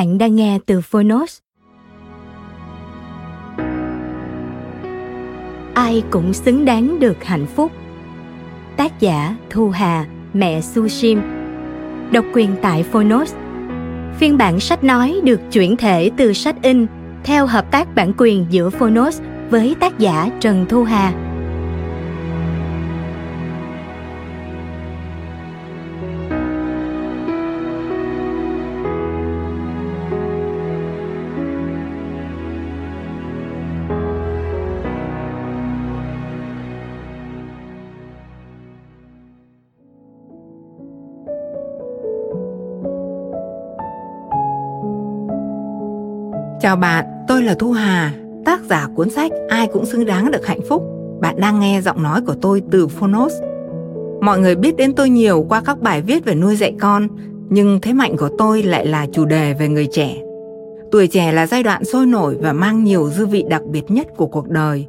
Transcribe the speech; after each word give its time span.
Bạn 0.00 0.18
đang 0.18 0.36
nghe 0.36 0.58
từ 0.66 0.80
Phonos. 0.80 1.38
Ai 5.74 6.02
cũng 6.10 6.32
xứng 6.32 6.64
đáng 6.64 7.00
được 7.00 7.24
hạnh 7.24 7.46
phúc. 7.46 7.72
Tác 8.76 9.00
giả 9.00 9.36
Thu 9.50 9.70
Hà, 9.70 10.06
mẹ 10.32 10.60
Sushim. 10.60 11.20
Độc 12.12 12.24
quyền 12.32 12.50
tại 12.62 12.82
Phonos. 12.82 13.34
Phiên 14.18 14.38
bản 14.38 14.60
sách 14.60 14.84
nói 14.84 15.20
được 15.24 15.40
chuyển 15.52 15.76
thể 15.76 16.10
từ 16.16 16.32
sách 16.32 16.56
in 16.62 16.86
theo 17.24 17.46
hợp 17.46 17.70
tác 17.70 17.94
bản 17.94 18.12
quyền 18.16 18.46
giữa 18.50 18.70
Phonos 18.70 19.20
với 19.50 19.76
tác 19.80 19.98
giả 19.98 20.30
Trần 20.40 20.66
Thu 20.68 20.84
Hà 20.84 21.29
Chào 46.62 46.76
bạn, 46.76 47.04
tôi 47.28 47.42
là 47.42 47.54
Thu 47.54 47.72
Hà, 47.72 48.14
tác 48.44 48.60
giả 48.62 48.88
cuốn 48.94 49.10
sách 49.10 49.32
Ai 49.48 49.66
cũng 49.66 49.86
xứng 49.86 50.06
đáng 50.06 50.30
được 50.30 50.46
hạnh 50.46 50.60
phúc. 50.68 50.82
Bạn 51.20 51.40
đang 51.40 51.60
nghe 51.60 51.80
giọng 51.80 52.02
nói 52.02 52.20
của 52.26 52.34
tôi 52.42 52.62
từ 52.70 52.88
Phonos. 52.88 53.32
Mọi 54.20 54.40
người 54.40 54.56
biết 54.56 54.76
đến 54.76 54.94
tôi 54.94 55.10
nhiều 55.10 55.46
qua 55.48 55.62
các 55.64 55.80
bài 55.80 56.02
viết 56.02 56.24
về 56.24 56.34
nuôi 56.34 56.56
dạy 56.56 56.74
con, 56.80 57.08
nhưng 57.48 57.80
thế 57.82 57.92
mạnh 57.92 58.16
của 58.16 58.28
tôi 58.38 58.62
lại 58.62 58.86
là 58.86 59.06
chủ 59.12 59.24
đề 59.24 59.54
về 59.54 59.68
người 59.68 59.88
trẻ. 59.92 60.16
Tuổi 60.92 61.06
trẻ 61.06 61.32
là 61.32 61.46
giai 61.46 61.62
đoạn 61.62 61.84
sôi 61.84 62.06
nổi 62.06 62.36
và 62.40 62.52
mang 62.52 62.84
nhiều 62.84 63.10
dư 63.10 63.26
vị 63.26 63.44
đặc 63.48 63.62
biệt 63.64 63.90
nhất 63.90 64.06
của 64.16 64.26
cuộc 64.26 64.48
đời. 64.48 64.86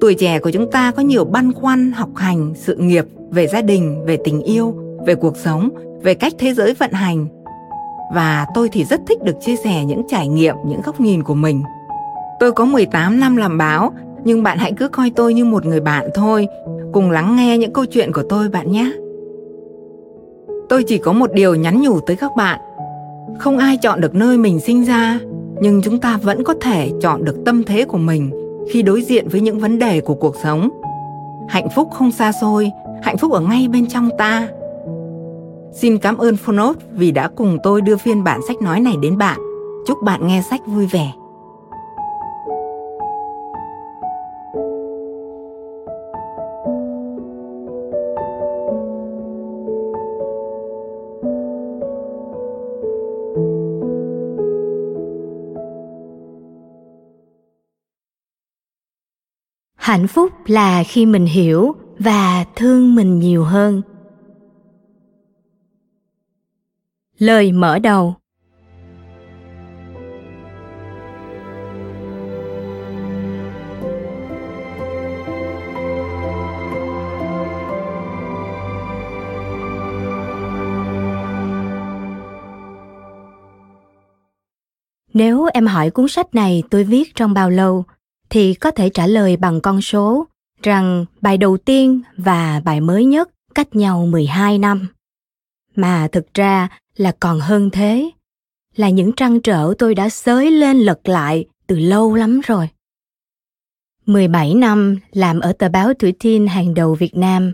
Tuổi 0.00 0.14
trẻ 0.14 0.38
của 0.38 0.50
chúng 0.50 0.70
ta 0.70 0.90
có 0.90 1.02
nhiều 1.02 1.24
băn 1.24 1.52
khoăn, 1.52 1.92
học 1.92 2.10
hành, 2.16 2.52
sự 2.54 2.76
nghiệp, 2.76 3.04
về 3.30 3.46
gia 3.46 3.62
đình, 3.62 4.04
về 4.06 4.18
tình 4.24 4.42
yêu, 4.42 4.74
về 5.06 5.14
cuộc 5.14 5.36
sống, 5.36 5.68
về 6.02 6.14
cách 6.14 6.32
thế 6.38 6.54
giới 6.54 6.74
vận 6.74 6.92
hành 6.92 7.26
và 8.14 8.46
tôi 8.54 8.68
thì 8.68 8.84
rất 8.84 9.00
thích 9.06 9.22
được 9.22 9.36
chia 9.40 9.56
sẻ 9.56 9.84
những 9.84 10.02
trải 10.08 10.28
nghiệm, 10.28 10.54
những 10.66 10.80
góc 10.84 11.00
nhìn 11.00 11.22
của 11.22 11.34
mình. 11.34 11.62
Tôi 12.40 12.52
có 12.52 12.64
18 12.64 13.20
năm 13.20 13.36
làm 13.36 13.58
báo, 13.58 13.92
nhưng 14.24 14.42
bạn 14.42 14.58
hãy 14.58 14.72
cứ 14.72 14.88
coi 14.88 15.10
tôi 15.10 15.34
như 15.34 15.44
một 15.44 15.66
người 15.66 15.80
bạn 15.80 16.08
thôi, 16.14 16.48
cùng 16.92 17.10
lắng 17.10 17.36
nghe 17.36 17.58
những 17.58 17.72
câu 17.72 17.84
chuyện 17.86 18.12
của 18.12 18.22
tôi 18.28 18.48
bạn 18.48 18.72
nhé. 18.72 18.92
Tôi 20.68 20.82
chỉ 20.82 20.98
có 20.98 21.12
một 21.12 21.32
điều 21.32 21.54
nhắn 21.54 21.82
nhủ 21.82 22.00
tới 22.00 22.16
các 22.16 22.30
bạn. 22.36 22.60
Không 23.38 23.58
ai 23.58 23.76
chọn 23.76 24.00
được 24.00 24.14
nơi 24.14 24.38
mình 24.38 24.60
sinh 24.60 24.84
ra, 24.84 25.20
nhưng 25.60 25.82
chúng 25.82 25.98
ta 25.98 26.18
vẫn 26.22 26.44
có 26.44 26.54
thể 26.60 26.90
chọn 27.00 27.24
được 27.24 27.36
tâm 27.44 27.62
thế 27.64 27.84
của 27.84 27.98
mình 27.98 28.30
khi 28.70 28.82
đối 28.82 29.02
diện 29.02 29.28
với 29.28 29.40
những 29.40 29.58
vấn 29.58 29.78
đề 29.78 30.00
của 30.00 30.14
cuộc 30.14 30.36
sống. 30.42 30.68
Hạnh 31.48 31.68
phúc 31.74 31.88
không 31.92 32.12
xa 32.12 32.32
xôi, 32.32 32.70
hạnh 33.02 33.18
phúc 33.18 33.32
ở 33.32 33.40
ngay 33.40 33.68
bên 33.68 33.86
trong 33.86 34.10
ta 34.18 34.48
Xin 35.72 35.98
cảm 35.98 36.18
ơn 36.18 36.36
Phonos 36.36 36.76
vì 36.92 37.10
đã 37.10 37.28
cùng 37.36 37.58
tôi 37.62 37.80
đưa 37.80 37.96
phiên 37.96 38.24
bản 38.24 38.40
sách 38.48 38.62
nói 38.62 38.80
này 38.80 38.94
đến 39.02 39.18
bạn. 39.18 39.40
Chúc 39.86 39.98
bạn 40.02 40.26
nghe 40.26 40.42
sách 40.50 40.60
vui 40.66 40.86
vẻ. 40.86 41.12
hạnh 59.86 60.06
phúc 60.06 60.32
là 60.46 60.84
khi 60.84 61.06
mình 61.06 61.26
hiểu 61.26 61.74
và 61.98 62.44
thương 62.56 62.94
mình 62.94 63.18
nhiều 63.18 63.44
hơn 63.44 63.82
Lời 67.18 67.52
mở 67.52 67.78
đầu 67.78 68.16
Nếu 85.12 85.48
em 85.54 85.66
hỏi 85.66 85.90
cuốn 85.90 86.08
sách 86.08 86.34
này 86.34 86.62
tôi 86.70 86.84
viết 86.84 87.14
trong 87.14 87.34
bao 87.34 87.50
lâu, 87.50 87.84
thì 88.30 88.54
có 88.54 88.70
thể 88.70 88.88
trả 88.88 89.06
lời 89.06 89.36
bằng 89.36 89.60
con 89.60 89.80
số 89.80 90.26
rằng 90.62 91.04
bài 91.20 91.38
đầu 91.38 91.56
tiên 91.56 92.02
và 92.16 92.62
bài 92.64 92.80
mới 92.80 93.04
nhất 93.04 93.30
cách 93.54 93.76
nhau 93.76 94.06
12 94.06 94.58
năm. 94.58 94.88
Mà 95.76 96.08
thực 96.12 96.34
ra 96.34 96.68
là 96.96 97.12
còn 97.20 97.40
hơn 97.40 97.70
thế 97.70 98.10
là 98.76 98.90
những 98.90 99.12
trăn 99.12 99.40
trở 99.40 99.74
tôi 99.78 99.94
đã 99.94 100.08
xới 100.08 100.50
lên 100.50 100.78
lật 100.78 101.08
lại 101.08 101.44
từ 101.66 101.78
lâu 101.78 102.14
lắm 102.14 102.40
rồi 102.46 102.68
17 104.06 104.54
năm 104.54 104.96
làm 105.12 105.40
ở 105.40 105.52
tờ 105.52 105.68
báo 105.68 105.94
Tuổi 105.94 106.12
teen 106.12 106.46
hàng 106.46 106.74
đầu 106.74 106.94
Việt 106.94 107.16
Nam, 107.16 107.52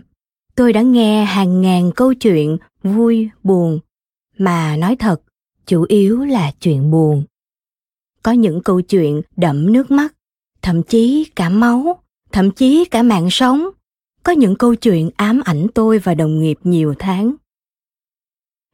tôi 0.55 0.73
đã 0.73 0.81
nghe 0.81 1.25
hàng 1.25 1.61
ngàn 1.61 1.91
câu 1.95 2.13
chuyện 2.13 2.57
vui, 2.83 3.29
buồn, 3.43 3.79
mà 4.37 4.75
nói 4.77 4.95
thật, 4.95 5.21
chủ 5.65 5.85
yếu 5.87 6.25
là 6.25 6.51
chuyện 6.59 6.91
buồn. 6.91 7.23
Có 8.23 8.31
những 8.31 8.61
câu 8.63 8.81
chuyện 8.81 9.21
đẫm 9.35 9.73
nước 9.73 9.91
mắt, 9.91 10.13
thậm 10.61 10.83
chí 10.83 11.25
cả 11.35 11.49
máu, 11.49 12.01
thậm 12.31 12.51
chí 12.51 12.85
cả 12.85 13.03
mạng 13.03 13.27
sống. 13.31 13.69
Có 14.23 14.31
những 14.31 14.55
câu 14.55 14.75
chuyện 14.75 15.09
ám 15.15 15.41
ảnh 15.45 15.67
tôi 15.73 15.99
và 15.99 16.15
đồng 16.15 16.39
nghiệp 16.39 16.57
nhiều 16.63 16.93
tháng 16.99 17.33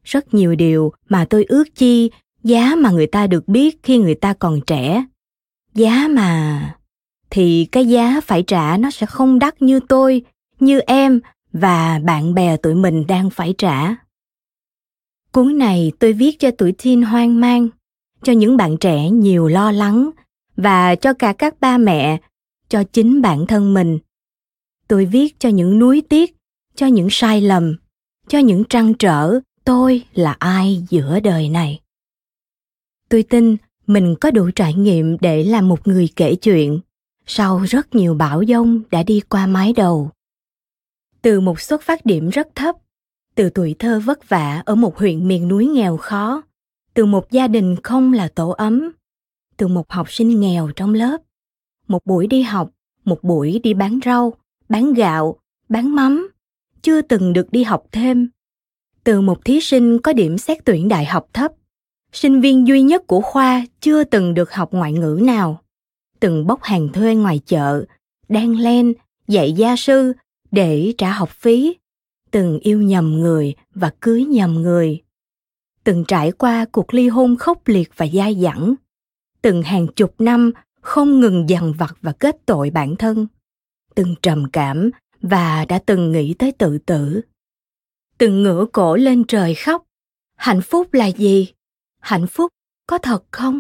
rất 0.09 0.33
nhiều 0.33 0.56
điều 0.56 0.91
mà 1.09 1.25
tôi 1.29 1.44
ước 1.44 1.75
chi, 1.75 2.11
giá 2.44 2.75
mà 2.77 2.91
người 2.91 3.07
ta 3.07 3.27
được 3.27 3.47
biết 3.47 3.83
khi 3.83 3.97
người 3.97 4.15
ta 4.15 4.33
còn 4.33 4.61
trẻ. 4.67 5.06
Giá 5.73 6.07
mà, 6.09 6.75
thì 7.29 7.67
cái 7.71 7.85
giá 7.85 8.21
phải 8.21 8.44
trả 8.44 8.77
nó 8.77 8.91
sẽ 8.91 9.06
không 9.06 9.39
đắt 9.39 9.61
như 9.61 9.79
tôi, 9.79 10.21
như 10.59 10.79
em 10.79 11.19
và 11.53 12.00
bạn 12.03 12.33
bè 12.33 12.57
tụi 12.57 12.75
mình 12.75 13.07
đang 13.07 13.29
phải 13.29 13.53
trả. 13.57 13.95
Cuốn 15.31 15.57
này 15.57 15.91
tôi 16.00 16.13
viết 16.13 16.39
cho 16.39 16.51
tuổi 16.57 16.73
teen 16.83 17.01
hoang 17.01 17.39
mang, 17.39 17.69
cho 18.23 18.33
những 18.33 18.57
bạn 18.57 18.77
trẻ 18.77 19.09
nhiều 19.09 19.47
lo 19.47 19.71
lắng 19.71 20.09
và 20.56 20.95
cho 20.95 21.13
cả 21.13 21.33
các 21.33 21.59
ba 21.59 21.77
mẹ, 21.77 22.17
cho 22.69 22.83
chính 22.83 23.21
bản 23.21 23.47
thân 23.47 23.73
mình. 23.73 24.00
Tôi 24.88 25.06
viết 25.06 25.39
cho 25.39 25.50
những 25.50 25.79
nuối 25.79 26.01
tiếc, 26.09 26.35
cho 26.75 26.88
những 26.88 27.07
sai 27.11 27.41
lầm, 27.41 27.75
cho 28.27 28.39
những 28.39 28.63
trăn 28.69 28.94
trở 28.94 29.39
tôi 29.69 30.06
là 30.13 30.36
ai 30.39 30.83
giữa 30.89 31.19
đời 31.19 31.50
này? 31.50 31.80
Tôi 33.10 33.24
tin 33.24 33.57
mình 33.88 34.16
có 34.21 34.31
đủ 34.31 34.50
trải 34.56 34.74
nghiệm 34.74 35.18
để 35.21 35.44
làm 35.44 35.68
một 35.68 35.88
người 35.88 36.10
kể 36.16 36.36
chuyện 36.36 36.80
sau 37.25 37.60
rất 37.60 37.95
nhiều 37.95 38.13
bão 38.13 38.45
dông 38.45 38.81
đã 38.92 39.04
đi 39.04 39.21
qua 39.30 39.48
mái 39.48 39.74
đầu. 39.74 40.12
Từ 41.21 41.39
một 41.39 41.60
xuất 41.60 41.81
phát 41.81 42.06
điểm 42.06 42.30
rất 42.30 42.48
thấp, 42.56 42.75
từ 43.36 43.50
tuổi 43.50 43.75
thơ 43.80 44.00
vất 44.00 44.30
vả 44.30 44.63
ở 44.66 44.75
một 44.75 44.98
huyện 44.98 45.27
miền 45.27 45.48
núi 45.48 45.66
nghèo 45.66 45.98
khó, 45.98 46.42
từ 46.94 47.06
một 47.06 47.31
gia 47.31 47.48
đình 47.48 47.75
không 47.83 48.13
là 48.13 48.27
tổ 48.27 48.50
ấm, 48.50 48.92
từ 49.57 49.68
một 49.68 49.92
học 49.92 50.12
sinh 50.12 50.39
nghèo 50.39 50.71
trong 50.75 50.94
lớp, 50.94 51.18
một 51.88 52.06
buổi 52.06 52.27
đi 52.27 52.42
học, 52.42 52.71
một 53.06 53.24
buổi 53.24 53.60
đi 53.63 53.74
bán 53.74 54.00
rau, 54.06 54.33
bán 54.69 54.94
gạo, 54.94 55.39
bán 55.69 55.95
mắm, 55.95 56.30
chưa 56.81 57.01
từng 57.01 57.33
được 57.33 57.51
đi 57.51 57.63
học 57.63 57.83
thêm 57.92 58.30
từ 59.03 59.21
một 59.21 59.45
thí 59.45 59.61
sinh 59.61 59.99
có 60.01 60.13
điểm 60.13 60.37
xét 60.37 60.57
tuyển 60.65 60.87
đại 60.87 61.05
học 61.05 61.27
thấp, 61.33 61.51
sinh 62.11 62.41
viên 62.41 62.67
duy 62.67 62.81
nhất 62.81 63.07
của 63.07 63.21
khoa 63.21 63.65
chưa 63.81 64.03
từng 64.03 64.33
được 64.33 64.53
học 64.53 64.69
ngoại 64.71 64.93
ngữ 64.93 65.19
nào. 65.23 65.61
Từng 66.19 66.47
bốc 66.47 66.63
hàng 66.63 66.89
thuê 66.89 67.15
ngoài 67.15 67.39
chợ 67.45 67.85
đan 68.29 68.53
len, 68.53 68.93
dạy 69.27 69.53
gia 69.53 69.75
sư 69.75 70.13
để 70.51 70.93
trả 70.97 71.11
học 71.11 71.29
phí. 71.29 71.77
Từng 72.31 72.59
yêu 72.59 72.81
nhầm 72.81 73.19
người 73.21 73.55
và 73.75 73.91
cưới 73.99 74.25
nhầm 74.25 74.53
người. 74.53 75.01
Từng 75.83 76.03
trải 76.07 76.31
qua 76.31 76.65
cuộc 76.71 76.93
ly 76.93 77.07
hôn 77.07 77.35
khốc 77.35 77.67
liệt 77.67 77.91
và 77.95 78.07
dai 78.13 78.35
dẳng. 78.35 78.75
Từng 79.41 79.63
hàng 79.63 79.87
chục 79.87 80.15
năm 80.19 80.51
không 80.81 81.19
ngừng 81.19 81.49
dằn 81.49 81.73
vặt 81.73 81.97
và 82.01 82.11
kết 82.11 82.37
tội 82.45 82.69
bản 82.69 82.95
thân. 82.95 83.27
Từng 83.95 84.15
trầm 84.21 84.49
cảm 84.53 84.89
và 85.21 85.65
đã 85.65 85.79
từng 85.85 86.11
nghĩ 86.11 86.33
tới 86.33 86.51
tự 86.51 86.77
tử 86.77 87.21
từng 88.19 88.44
ngửa 88.44 88.66
cổ 88.71 88.95
lên 88.95 89.24
trời 89.24 89.56
khóc. 89.56 89.83
Hạnh 90.36 90.62
phúc 90.62 90.94
là 90.94 91.06
gì? 91.06 91.54
Hạnh 92.00 92.27
phúc 92.27 92.51
có 92.88 92.98
thật 92.98 93.24
không? 93.31 93.60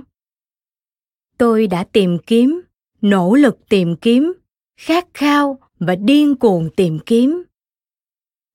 Tôi 1.37 1.67
đã 1.67 1.83
tìm 1.83 2.17
kiếm, 2.27 2.61
nỗ 3.01 3.35
lực 3.35 3.69
tìm 3.69 3.95
kiếm, 3.95 4.33
khát 4.77 5.07
khao 5.13 5.59
và 5.79 5.95
điên 5.95 6.35
cuồng 6.35 6.69
tìm 6.75 6.99
kiếm. 7.05 7.43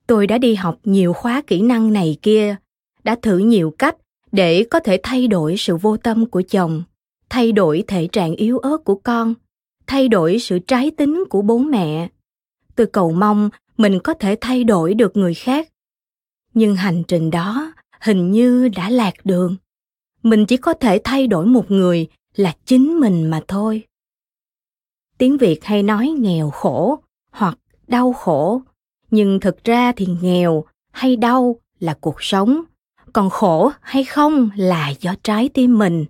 Tôi 0.07 0.27
đã 0.27 0.39
đi 0.39 0.55
học 0.55 0.79
nhiều 0.85 1.13
khóa 1.13 1.43
kỹ 1.47 1.61
năng 1.61 1.93
này 1.93 2.17
kia, 2.23 2.57
đã 3.05 3.17
thử 3.23 3.39
nhiều 3.39 3.75
cách 3.79 3.97
để 4.33 4.65
có 4.71 4.81
thể 4.81 5.01
thay 5.03 5.29
đổi 5.29 5.55
sự 5.59 5.77
vô 5.77 5.97
tâm 5.97 6.27
của 6.27 6.43
chồng, 6.43 6.83
thay 7.29 7.53
đổi 7.53 7.85
thể 7.87 8.07
trạng 8.07 8.37
yếu 8.37 8.59
ớt 8.59 8.79
của 8.85 8.95
con, 8.95 9.35
thay 9.87 10.09
đổi 10.09 10.39
sự 10.39 10.59
trái 10.59 10.91
tính 10.91 11.25
của 11.31 11.43
bố 11.43 11.59
mẹ. 11.59 12.09
Tôi 12.75 12.87
cầu 12.87 13.13
mong 13.13 13.51
mình 13.77 13.99
có 14.05 14.15
thể 14.15 14.37
thay 14.41 14.65
đổi 14.65 14.95
được 14.95 15.17
người 15.17 15.35
khác 15.35 15.69
nhưng 16.55 16.77
hành 16.77 17.03
trình 17.09 17.31
đó 17.31 17.73
hình 18.01 18.31
như 18.31 18.69
đã 18.69 18.91
lạc 18.91 19.15
đường. 19.25 19.57
Mình 20.23 20.47
chỉ 20.47 20.57
có 20.57 20.75
thể 20.75 21.01
thay 21.05 21.27
đổi 21.27 21.47
một 21.47 21.71
người 21.71 22.07
là 22.37 22.55
chính 22.67 23.01
mình 23.01 23.31
mà 23.31 23.41
thôi. 23.49 23.83
Tiếng 25.19 25.37
việt 25.37 25.65
hay 25.65 25.83
nói 25.83 26.09
nghèo 26.09 26.51
khổ 26.51 26.99
hoặc 27.31 27.59
đau 27.87 28.13
khổ, 28.13 28.63
nhưng 29.11 29.41
thực 29.41 29.65
ra 29.65 29.93
thì 29.93 30.07
nghèo 30.23 30.65
hay 30.93 31.17
đau 31.17 31.57
là 31.81 31.95
cuộc 32.01 32.23
sống, 32.23 32.63
còn 33.13 33.31
khổ 33.31 33.71
hay 33.81 34.05
không 34.05 34.51
là 34.57 34.93
do 35.01 35.15
trái 35.23 35.49
tim 35.49 35.79
mình. 35.79 36.05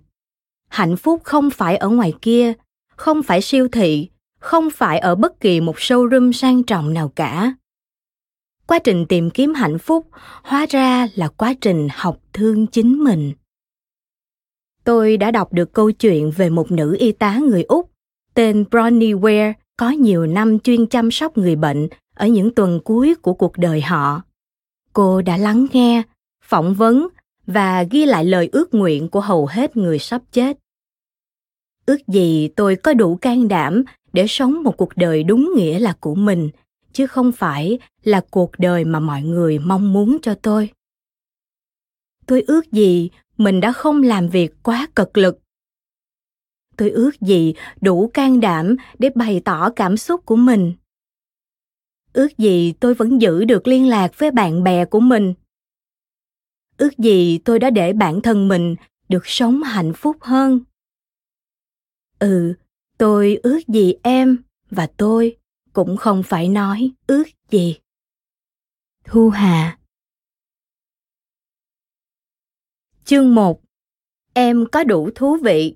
Hạnh 0.67 0.97
phúc 0.97 1.21
không 1.23 1.49
phải 1.49 1.77
ở 1.77 1.89
ngoài 1.89 2.13
kia, 2.21 2.53
không 2.95 3.23
phải 3.23 3.41
siêu 3.41 3.67
thị, 3.71 4.09
không 4.39 4.69
phải 4.69 4.99
ở 4.99 5.15
bất 5.15 5.39
kỳ 5.39 5.61
một 5.61 5.75
showroom 5.75 6.31
sang 6.31 6.63
trọng 6.63 6.93
nào 6.93 7.11
cả 7.15 7.53
quá 8.67 8.79
trình 8.79 9.05
tìm 9.05 9.29
kiếm 9.29 9.53
hạnh 9.53 9.79
phúc 9.79 10.07
hóa 10.43 10.65
ra 10.69 11.07
là 11.15 11.27
quá 11.27 11.53
trình 11.61 11.87
học 11.91 12.19
thương 12.33 12.67
chính 12.67 13.03
mình. 13.03 13.33
Tôi 14.83 15.17
đã 15.17 15.31
đọc 15.31 15.53
được 15.53 15.73
câu 15.73 15.91
chuyện 15.91 16.31
về 16.31 16.49
một 16.49 16.71
nữ 16.71 16.95
y 16.99 17.11
tá 17.11 17.37
người 17.37 17.63
úc 17.63 17.91
tên 18.33 18.65
bronnie 18.71 19.13
ware 19.13 19.53
có 19.77 19.89
nhiều 19.89 20.25
năm 20.27 20.59
chuyên 20.59 20.87
chăm 20.87 21.11
sóc 21.11 21.37
người 21.37 21.55
bệnh 21.55 21.87
ở 22.15 22.27
những 22.27 22.53
tuần 22.55 22.79
cuối 22.83 23.15
của 23.21 23.33
cuộc 23.33 23.57
đời 23.57 23.81
họ. 23.81 24.21
Cô 24.93 25.21
đã 25.21 25.37
lắng 25.37 25.67
nghe, 25.71 26.03
phỏng 26.43 26.73
vấn 26.73 27.07
và 27.47 27.83
ghi 27.83 28.05
lại 28.05 28.25
lời 28.25 28.49
ước 28.51 28.73
nguyện 28.73 29.09
của 29.09 29.21
hầu 29.21 29.45
hết 29.45 29.77
người 29.77 29.99
sắp 29.99 30.21
chết. 30.31 30.57
Ước 31.85 32.07
gì 32.07 32.47
tôi 32.55 32.75
có 32.75 32.93
đủ 32.93 33.15
can 33.15 33.47
đảm 33.47 33.83
để 34.13 34.25
sống 34.27 34.63
một 34.63 34.77
cuộc 34.77 34.97
đời 34.97 35.23
đúng 35.23 35.51
nghĩa 35.55 35.79
là 35.79 35.93
của 35.99 36.15
mình 36.15 36.49
chứ 36.95 37.07
không 37.07 37.31
phải 37.31 37.79
là 38.03 38.21
cuộc 38.31 38.51
đời 38.57 38.85
mà 38.85 38.99
mọi 38.99 39.21
người 39.21 39.59
mong 39.59 39.93
muốn 39.93 40.17
cho 40.21 40.35
tôi. 40.35 40.69
Tôi 42.25 42.41
ước 42.47 42.71
gì 42.71 43.09
mình 43.37 43.61
đã 43.61 43.71
không 43.71 44.03
làm 44.03 44.29
việc 44.29 44.53
quá 44.63 44.87
cật 44.95 45.09
lực. 45.13 45.39
Tôi 46.77 46.89
ước 46.89 47.21
gì 47.21 47.53
đủ 47.81 48.11
can 48.13 48.39
đảm 48.39 48.75
để 48.99 49.09
bày 49.15 49.41
tỏ 49.45 49.69
cảm 49.69 49.97
xúc 49.97 50.25
của 50.25 50.35
mình. 50.35 50.73
Ước 52.13 52.37
gì 52.37 52.73
tôi 52.79 52.93
vẫn 52.93 53.21
giữ 53.21 53.45
được 53.45 53.67
liên 53.67 53.89
lạc 53.89 54.11
với 54.17 54.31
bạn 54.31 54.63
bè 54.63 54.85
của 54.85 54.99
mình. 54.99 55.33
Ước 56.77 56.97
gì 56.97 57.37
tôi 57.37 57.59
đã 57.59 57.69
để 57.69 57.93
bản 57.93 58.21
thân 58.21 58.47
mình 58.47 58.75
được 59.09 59.25
sống 59.25 59.63
hạnh 59.63 59.93
phúc 59.95 60.17
hơn. 60.21 60.59
Ừ 62.19 62.53
tôi 62.97 63.39
ước 63.43 63.59
gì 63.67 63.93
em 64.03 64.43
và 64.71 64.87
tôi 64.97 65.37
cũng 65.75 65.97
không 65.97 66.23
phải 66.23 66.49
nói 66.49 66.91
ước 67.07 67.23
gì. 67.49 67.79
Thu 69.03 69.29
hà. 69.29 69.79
Chương 73.05 73.35
1 73.35 73.61
em 74.33 74.65
có 74.71 74.83
đủ 74.83 75.09
thú 75.15 75.37
vị. 75.43 75.75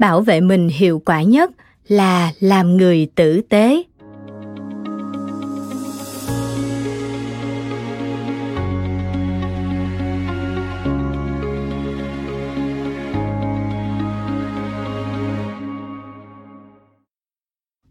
Bảo 0.00 0.20
vệ 0.20 0.40
mình 0.40 0.68
hiệu 0.68 1.02
quả 1.06 1.22
nhất 1.22 1.50
là 1.88 2.32
làm 2.40 2.76
người 2.76 3.08
tử 3.14 3.40
tế. 3.48 3.82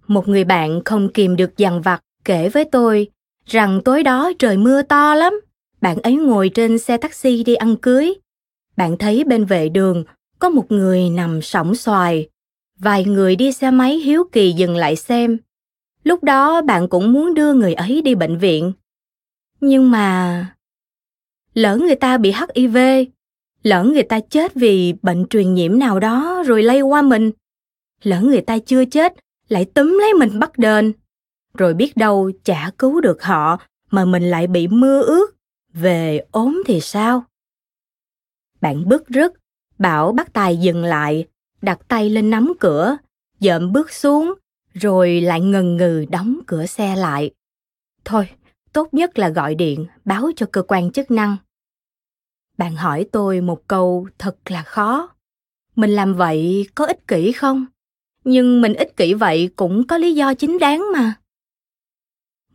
Một 0.07 0.27
người 0.27 0.43
bạn 0.43 0.83
không 0.85 1.09
kìm 1.13 1.35
được 1.35 1.57
dằn 1.57 1.81
vặt 1.81 2.01
kể 2.25 2.49
với 2.49 2.65
tôi 2.65 3.07
rằng 3.45 3.81
tối 3.85 4.03
đó 4.03 4.31
trời 4.39 4.57
mưa 4.57 4.81
to 4.81 5.15
lắm. 5.15 5.41
Bạn 5.81 5.97
ấy 5.97 6.15
ngồi 6.15 6.49
trên 6.49 6.79
xe 6.79 6.97
taxi 6.97 7.43
đi 7.43 7.55
ăn 7.55 7.75
cưới. 7.75 8.13
Bạn 8.77 8.97
thấy 8.97 9.23
bên 9.23 9.45
vệ 9.45 9.69
đường 9.69 10.03
có 10.39 10.49
một 10.49 10.71
người 10.71 11.09
nằm 11.09 11.41
sóng 11.41 11.75
xoài. 11.75 12.29
Vài 12.79 13.05
người 13.05 13.35
đi 13.35 13.51
xe 13.51 13.71
máy 13.71 13.97
hiếu 13.97 14.23
kỳ 14.31 14.51
dừng 14.51 14.75
lại 14.75 14.95
xem. 14.95 15.37
Lúc 16.03 16.23
đó 16.23 16.61
bạn 16.61 16.87
cũng 16.87 17.13
muốn 17.13 17.33
đưa 17.33 17.53
người 17.53 17.73
ấy 17.73 18.01
đi 18.01 18.15
bệnh 18.15 18.37
viện. 18.37 18.73
Nhưng 19.61 19.91
mà 19.91 20.45
lỡ 21.53 21.77
người 21.77 21.95
ta 21.95 22.17
bị 22.17 22.33
hiv 22.55 22.77
lỡ 23.63 23.83
người 23.83 24.03
ta 24.03 24.19
chết 24.19 24.55
vì 24.55 24.93
bệnh 25.01 25.27
truyền 25.27 25.53
nhiễm 25.53 25.79
nào 25.79 25.99
đó 25.99 26.43
rồi 26.45 26.63
lây 26.63 26.81
qua 26.81 27.01
mình, 27.01 27.31
lỡ 28.03 28.21
người 28.21 28.41
ta 28.41 28.57
chưa 28.59 28.85
chết 28.85 29.13
lại 29.47 29.65
túm 29.65 29.97
lấy 29.99 30.13
mình 30.13 30.39
bắt 30.39 30.57
đền. 30.57 30.93
Rồi 31.53 31.73
biết 31.73 31.97
đâu 31.97 32.31
chả 32.43 32.71
cứu 32.77 33.01
được 33.01 33.23
họ 33.23 33.57
mà 33.91 34.05
mình 34.05 34.23
lại 34.23 34.47
bị 34.47 34.67
mưa 34.67 35.01
ướt 35.01 35.35
về 35.73 36.21
ốm 36.31 36.63
thì 36.65 36.81
sao? 36.81 37.23
Bạn 38.61 38.89
bức 38.89 39.07
rứt 39.07 39.33
bảo 39.79 40.11
bác 40.11 40.33
tài 40.33 40.57
dừng 40.57 40.83
lại, 40.83 41.27
đặt 41.61 41.79
tay 41.87 42.09
lên 42.09 42.29
nắm 42.29 42.53
cửa, 42.59 42.97
dợm 43.39 43.71
bước 43.71 43.91
xuống, 43.91 44.33
rồi 44.73 45.21
lại 45.21 45.41
ngần 45.41 45.77
ngừ 45.77 46.05
đóng 46.11 46.39
cửa 46.47 46.65
xe 46.65 46.95
lại. 46.95 47.31
Thôi, 48.05 48.29
tốt 48.73 48.93
nhất 48.93 49.19
là 49.19 49.29
gọi 49.29 49.55
điện, 49.55 49.85
báo 50.05 50.29
cho 50.35 50.45
cơ 50.51 50.63
quan 50.67 50.91
chức 50.91 51.11
năng. 51.11 51.37
Bạn 52.57 52.75
hỏi 52.75 53.05
tôi 53.11 53.41
một 53.41 53.67
câu 53.67 54.07
thật 54.17 54.35
là 54.45 54.63
khó. 54.63 55.09
Mình 55.75 55.89
làm 55.89 56.13
vậy 56.13 56.67
có 56.75 56.85
ích 56.85 57.07
kỷ 57.07 57.31
không? 57.31 57.65
Nhưng 58.23 58.61
mình 58.61 58.73
ích 58.73 58.97
kỷ 58.97 59.13
vậy 59.13 59.49
cũng 59.55 59.87
có 59.87 59.97
lý 59.97 60.15
do 60.15 60.33
chính 60.33 60.59
đáng 60.59 60.85
mà. 60.93 61.13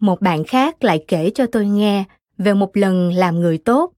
Một 0.01 0.21
bạn 0.21 0.45
khác 0.45 0.85
lại 0.85 1.05
kể 1.09 1.31
cho 1.35 1.47
tôi 1.47 1.67
nghe 1.67 2.05
về 2.39 2.55
một 2.55 2.77
lần 2.77 3.13
làm 3.13 3.41
người 3.41 3.59
tốt. 3.59 3.93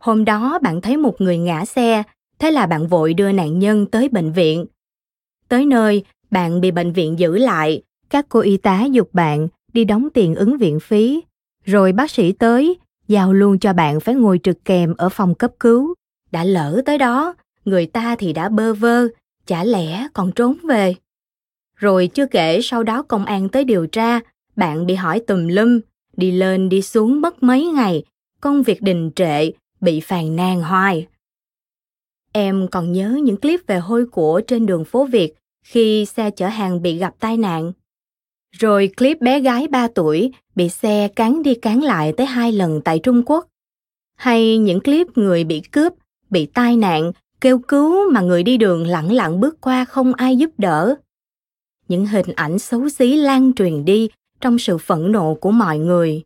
Hôm 0.00 0.24
đó 0.24 0.58
bạn 0.62 0.80
thấy 0.80 0.96
một 0.96 1.20
người 1.20 1.38
ngã 1.38 1.64
xe 1.64 2.02
Thế 2.38 2.50
là 2.50 2.66
bạn 2.66 2.86
vội 2.86 3.14
đưa 3.14 3.32
nạn 3.32 3.58
nhân 3.58 3.86
tới 3.86 4.08
bệnh 4.08 4.32
viện. 4.32 4.66
Tới 5.48 5.66
nơi, 5.66 6.04
bạn 6.30 6.60
bị 6.60 6.70
bệnh 6.70 6.92
viện 6.92 7.18
giữ 7.18 7.38
lại, 7.38 7.82
các 8.10 8.26
cô 8.28 8.40
y 8.40 8.56
tá 8.56 8.84
dục 8.84 9.08
bạn 9.12 9.48
đi 9.72 9.84
đóng 9.84 10.08
tiền 10.14 10.34
ứng 10.34 10.58
viện 10.58 10.80
phí, 10.80 11.22
rồi 11.64 11.92
bác 11.92 12.10
sĩ 12.10 12.32
tới, 12.32 12.78
giao 13.08 13.32
luôn 13.32 13.58
cho 13.58 13.72
bạn 13.72 14.00
phải 14.00 14.14
ngồi 14.14 14.40
trực 14.42 14.64
kèm 14.64 14.94
ở 14.98 15.08
phòng 15.08 15.34
cấp 15.34 15.52
cứu. 15.60 15.94
Đã 16.30 16.44
lỡ 16.44 16.82
tới 16.86 16.98
đó, 16.98 17.34
người 17.64 17.86
ta 17.86 18.16
thì 18.18 18.32
đã 18.32 18.48
bơ 18.48 18.74
vơ, 18.74 19.08
chả 19.46 19.64
lẽ 19.64 20.08
còn 20.12 20.32
trốn 20.32 20.56
về. 20.68 20.94
Rồi 21.76 22.06
chưa 22.06 22.26
kể 22.26 22.60
sau 22.62 22.82
đó 22.82 23.02
công 23.02 23.24
an 23.24 23.48
tới 23.48 23.64
điều 23.64 23.86
tra, 23.86 24.20
bạn 24.56 24.86
bị 24.86 24.94
hỏi 24.94 25.20
tùm 25.20 25.48
lum, 25.48 25.80
đi 26.16 26.30
lên 26.30 26.68
đi 26.68 26.82
xuống 26.82 27.20
mất 27.20 27.42
mấy 27.42 27.66
ngày, 27.66 28.02
công 28.40 28.62
việc 28.62 28.82
đình 28.82 29.10
trệ, 29.16 29.50
bị 29.80 30.00
phàn 30.00 30.36
nàn 30.36 30.62
hoài. 30.62 31.06
Em 32.32 32.68
còn 32.68 32.92
nhớ 32.92 33.18
những 33.22 33.36
clip 33.36 33.60
về 33.66 33.78
hôi 33.78 34.06
của 34.06 34.40
trên 34.46 34.66
đường 34.66 34.84
phố 34.84 35.04
Việt 35.04 35.34
khi 35.64 36.04
xe 36.04 36.30
chở 36.30 36.48
hàng 36.48 36.82
bị 36.82 36.98
gặp 36.98 37.14
tai 37.20 37.36
nạn. 37.36 37.72
Rồi 38.52 38.90
clip 38.96 39.20
bé 39.20 39.40
gái 39.40 39.68
3 39.68 39.88
tuổi 39.94 40.32
bị 40.54 40.68
xe 40.68 41.08
cán 41.08 41.42
đi 41.42 41.54
cán 41.54 41.82
lại 41.82 42.12
tới 42.16 42.26
hai 42.26 42.52
lần 42.52 42.80
tại 42.84 42.98
Trung 42.98 43.22
Quốc. 43.26 43.46
Hay 44.16 44.58
những 44.58 44.80
clip 44.80 45.06
người 45.14 45.44
bị 45.44 45.60
cướp, 45.60 45.92
bị 46.30 46.46
tai 46.46 46.76
nạn, 46.76 47.12
kêu 47.40 47.58
cứu 47.58 48.10
mà 48.10 48.20
người 48.20 48.42
đi 48.42 48.56
đường 48.56 48.86
lặng 48.86 49.12
lặng 49.12 49.40
bước 49.40 49.60
qua 49.60 49.84
không 49.84 50.14
ai 50.14 50.36
giúp 50.36 50.50
đỡ. 50.58 50.94
Những 51.88 52.06
hình 52.06 52.32
ảnh 52.36 52.58
xấu 52.58 52.88
xí 52.88 53.16
lan 53.16 53.52
truyền 53.52 53.84
đi 53.84 54.08
trong 54.40 54.58
sự 54.58 54.78
phẫn 54.78 55.12
nộ 55.12 55.34
của 55.34 55.50
mọi 55.50 55.78
người, 55.78 56.22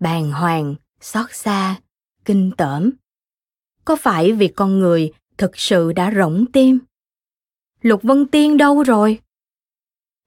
bàng 0.00 0.32
hoàng, 0.32 0.74
xót 1.00 1.26
xa, 1.32 1.76
kinh 2.24 2.50
tởm. 2.56 2.90
Có 3.84 3.96
phải 3.96 4.32
vì 4.32 4.48
con 4.48 4.78
người 4.78 5.12
thực 5.38 5.58
sự 5.58 5.92
đã 5.92 6.12
rỗng 6.16 6.44
tim? 6.52 6.78
Lục 7.82 8.02
Vân 8.02 8.26
Tiên 8.26 8.56
đâu 8.56 8.82
rồi? 8.82 9.18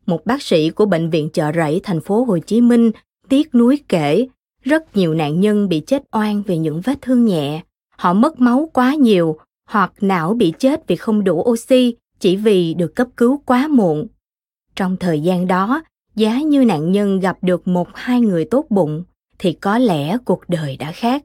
Một 0.06 0.26
bác 0.26 0.42
sĩ 0.42 0.70
của 0.70 0.86
bệnh 0.86 1.10
viện 1.10 1.30
chợ 1.34 1.52
rẫy 1.56 1.80
thành 1.84 2.02
phố 2.02 2.24
Hồ 2.24 2.38
Chí 2.38 2.62
Minh 2.62 2.92
tiếc 3.30 3.56
nuối 3.56 3.84
kể 3.88 4.28
rất 4.64 4.96
nhiều 4.96 5.14
nạn 5.14 5.40
nhân 5.42 5.70
bị 5.70 5.80
chết 5.88 6.04
oan 6.12 6.44
vì 6.44 6.58
những 6.58 6.82
vết 6.82 7.02
thương 7.02 7.26
nhẹ. 7.26 7.64
Họ 7.90 8.14
mất 8.14 8.40
máu 8.40 8.70
quá 8.74 8.94
nhiều 8.94 9.38
hoặc 9.70 9.94
não 10.02 10.34
bị 10.34 10.54
chết 10.60 10.88
vì 10.88 10.96
không 10.96 11.24
đủ 11.24 11.44
oxy 11.50 11.96
chỉ 12.20 12.36
vì 12.36 12.74
được 12.74 12.96
cấp 12.96 13.08
cứu 13.18 13.42
quá 13.46 13.68
muộn. 13.68 14.08
Trong 14.76 14.98
thời 14.98 15.20
gian 15.20 15.48
đó, 15.48 15.82
giá 16.16 16.42
như 16.42 16.66
nạn 16.66 16.92
nhân 16.92 17.20
gặp 17.20 17.38
được 17.42 17.68
một 17.68 17.88
hai 17.94 18.22
người 18.22 18.46
tốt 18.46 18.66
bụng 18.70 19.04
thì 19.40 19.54
có 19.54 19.78
lẽ 19.78 20.18
cuộc 20.26 20.50
đời 20.50 20.78
đã 20.78 20.92
khác. 20.92 21.24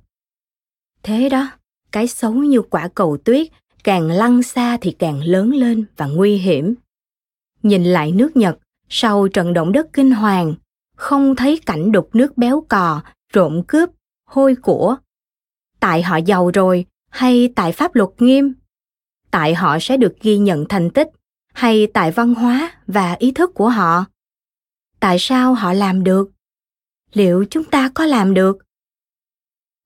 Thế 1.03 1.29
đó, 1.29 1.51
cái 1.93 2.07
xấu 2.07 2.33
như 2.33 2.63
quả 2.63 2.89
cầu 2.95 3.17
tuyết 3.25 3.49
càng 3.85 4.11
lăn 4.11 4.43
xa 4.43 4.79
thì 4.81 4.97
càng 4.99 5.23
lớn 5.23 5.51
lên 5.51 5.85
và 5.97 6.07
nguy 6.07 6.37
hiểm. 6.37 6.75
Nhìn 7.63 7.85
lại 7.85 8.13
nước 8.13 8.37
Nhật 8.37 8.59
sau 8.89 9.29
trận 9.29 9.53
động 9.53 9.73
đất 9.73 9.87
kinh 9.93 10.11
hoàng, 10.11 10.55
không 10.97 11.37
thấy 11.37 11.61
cảnh 11.67 11.93
đục 11.93 12.11
nước 12.13 12.39
béo 12.39 12.65
cò, 12.69 13.03
trộm 13.33 13.63
cướp, 13.69 13.91
hôi 14.25 14.57
của. 14.63 14.97
Tại 15.81 16.03
họ 16.03 16.17
giàu 16.17 16.51
rồi 16.55 16.87
hay 17.11 17.53
tại 17.57 17.73
pháp 17.73 17.95
luật 17.95 18.11
nghiêm? 18.19 18.55
Tại 19.31 19.55
họ 19.55 19.79
sẽ 19.81 19.97
được 19.97 20.15
ghi 20.21 20.39
nhận 20.39 20.65
thành 20.69 20.91
tích 20.91 21.09
hay 21.55 21.87
tại 21.95 22.11
văn 22.11 22.35
hóa 22.35 22.73
và 22.87 23.17
ý 23.19 23.33
thức 23.33 23.51
của 23.55 23.69
họ? 23.69 24.05
Tại 25.01 25.17
sao 25.19 25.55
họ 25.55 25.73
làm 25.73 26.05
được? 26.05 26.31
Liệu 27.13 27.45
chúng 27.51 27.65
ta 27.65 27.91
có 27.95 28.07
làm 28.07 28.35
được? 28.35 28.59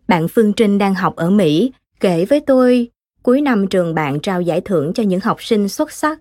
Bạn 0.08 0.28
Phương 0.28 0.52
Trinh 0.52 0.78
đang 0.78 0.94
học 0.94 1.16
ở 1.16 1.30
Mỹ 1.30 1.72
kể 2.00 2.24
với 2.24 2.40
tôi 2.40 2.90
cuối 3.26 3.40
năm 3.40 3.66
trường 3.66 3.94
bạn 3.94 4.20
trao 4.20 4.40
giải 4.40 4.60
thưởng 4.60 4.92
cho 4.92 5.02
những 5.02 5.20
học 5.20 5.42
sinh 5.42 5.68
xuất 5.68 5.92
sắc, 5.92 6.20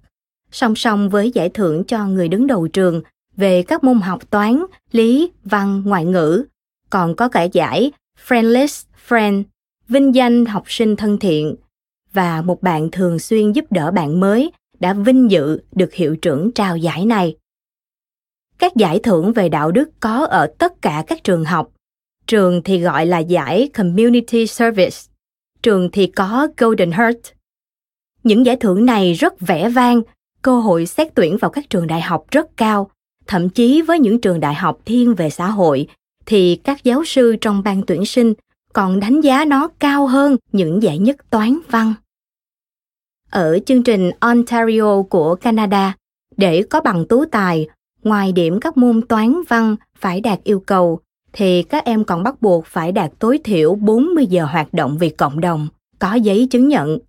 song 0.52 0.76
song 0.76 1.10
với 1.10 1.32
giải 1.32 1.50
thưởng 1.50 1.84
cho 1.84 2.06
người 2.06 2.28
đứng 2.28 2.48
đầu 2.48 2.68
trường 2.68 3.02
về 3.38 3.64
các 3.64 3.84
môn 3.84 4.00
học 4.00 4.30
toán, 4.30 4.66
lý, 4.92 5.32
văn, 5.44 5.84
ngoại 5.86 6.06
ngữ, 6.06 6.46
còn 6.90 7.16
có 7.16 7.30
cả 7.30 7.44
giải 7.44 7.92
Friendless 8.28 8.84
Friend, 9.08 9.44
vinh 9.88 10.16
danh 10.16 10.46
học 10.46 10.64
sinh 10.68 10.96
thân 10.96 11.18
thiện 11.20 11.56
và 12.14 12.42
một 12.42 12.62
bạn 12.62 12.92
thường 12.92 13.20
xuyên 13.20 13.52
giúp 13.52 13.66
đỡ 13.70 13.92
bạn 13.92 14.20
mới 14.20 14.52
đã 14.80 14.94
vinh 14.94 15.32
dự 15.32 15.60
được 15.72 15.94
hiệu 15.94 16.16
trưởng 16.16 16.52
trao 16.52 16.78
giải 16.78 17.06
này. 17.06 17.36
Các 18.60 18.76
giải 18.76 19.00
thưởng 19.00 19.34
về 19.34 19.50
đạo 19.50 19.72
đức 19.72 19.90
có 20.00 20.26
ở 20.26 20.48
tất 20.58 20.82
cả 20.82 21.04
các 21.08 21.24
trường 21.24 21.46
học. 21.46 21.70
Trường 22.28 22.64
thì 22.64 22.80
gọi 22.80 23.06
là 23.06 23.20
giải 23.20 23.70
Community 23.74 24.48
Service, 24.48 24.98
trường 25.66 25.90
thì 25.92 26.08
có 26.08 26.48
Golden 26.58 26.92
Heart. 26.92 27.18
Những 28.24 28.46
giải 28.46 28.56
thưởng 28.56 28.86
này 28.86 29.14
rất 29.14 29.40
vẻ 29.40 29.70
vang, 29.70 30.02
cơ 30.42 30.60
hội 30.60 30.86
xét 30.86 31.16
tuyển 31.16 31.38
vào 31.38 31.52
các 31.52 31.70
trường 31.70 31.88
đại 31.88 32.02
học 32.02 32.26
rất 32.32 32.58
cao, 32.58 32.90
thậm 33.28 33.50
chí 33.50 33.82
với 33.82 34.00
những 34.00 34.22
trường 34.22 34.40
đại 34.40 34.54
học 34.54 34.80
thiên 34.86 35.16
về 35.16 35.30
xã 35.30 35.48
hội 35.48 35.88
thì 36.26 36.56
các 36.56 36.84
giáo 36.84 37.06
sư 37.06 37.36
trong 37.42 37.64
ban 37.64 37.82
tuyển 37.88 38.06
sinh 38.06 38.34
còn 38.74 39.00
đánh 39.00 39.22
giá 39.22 39.46
nó 39.46 39.68
cao 39.80 40.08
hơn 40.08 40.38
những 40.52 40.84
giải 40.84 40.98
nhất 40.98 41.30
toán 41.30 41.60
văn. 41.70 41.94
Ở 43.30 43.60
chương 43.66 43.84
trình 43.84 44.12
Ontario 44.20 45.02
của 45.02 45.36
Canada, 45.36 45.96
để 46.38 46.64
có 46.70 46.82
bằng 46.82 47.06
tú 47.10 47.26
tài, 47.26 47.68
ngoài 48.04 48.32
điểm 48.32 48.60
các 48.60 48.78
môn 48.78 49.02
toán 49.02 49.36
văn 49.48 49.76
phải 49.98 50.22
đạt 50.22 50.44
yêu 50.44 50.60
cầu, 50.60 51.00
thì 51.36 51.64
các 51.64 51.86
em 51.86 52.04
còn 52.04 52.24
bắt 52.24 52.42
buộc 52.42 52.66
phải 52.66 52.92
đạt 52.92 53.12
tối 53.20 53.40
thiểu 53.44 53.76
40 53.76 54.26
giờ 54.26 54.46
hoạt 54.46 54.74
động 54.74 54.98
vì 54.98 55.10
cộng 55.10 55.40
đồng, 55.40 55.68
có 56.00 56.14
giấy 56.14 56.48
chứng 56.52 56.68
nhận. 56.68 57.00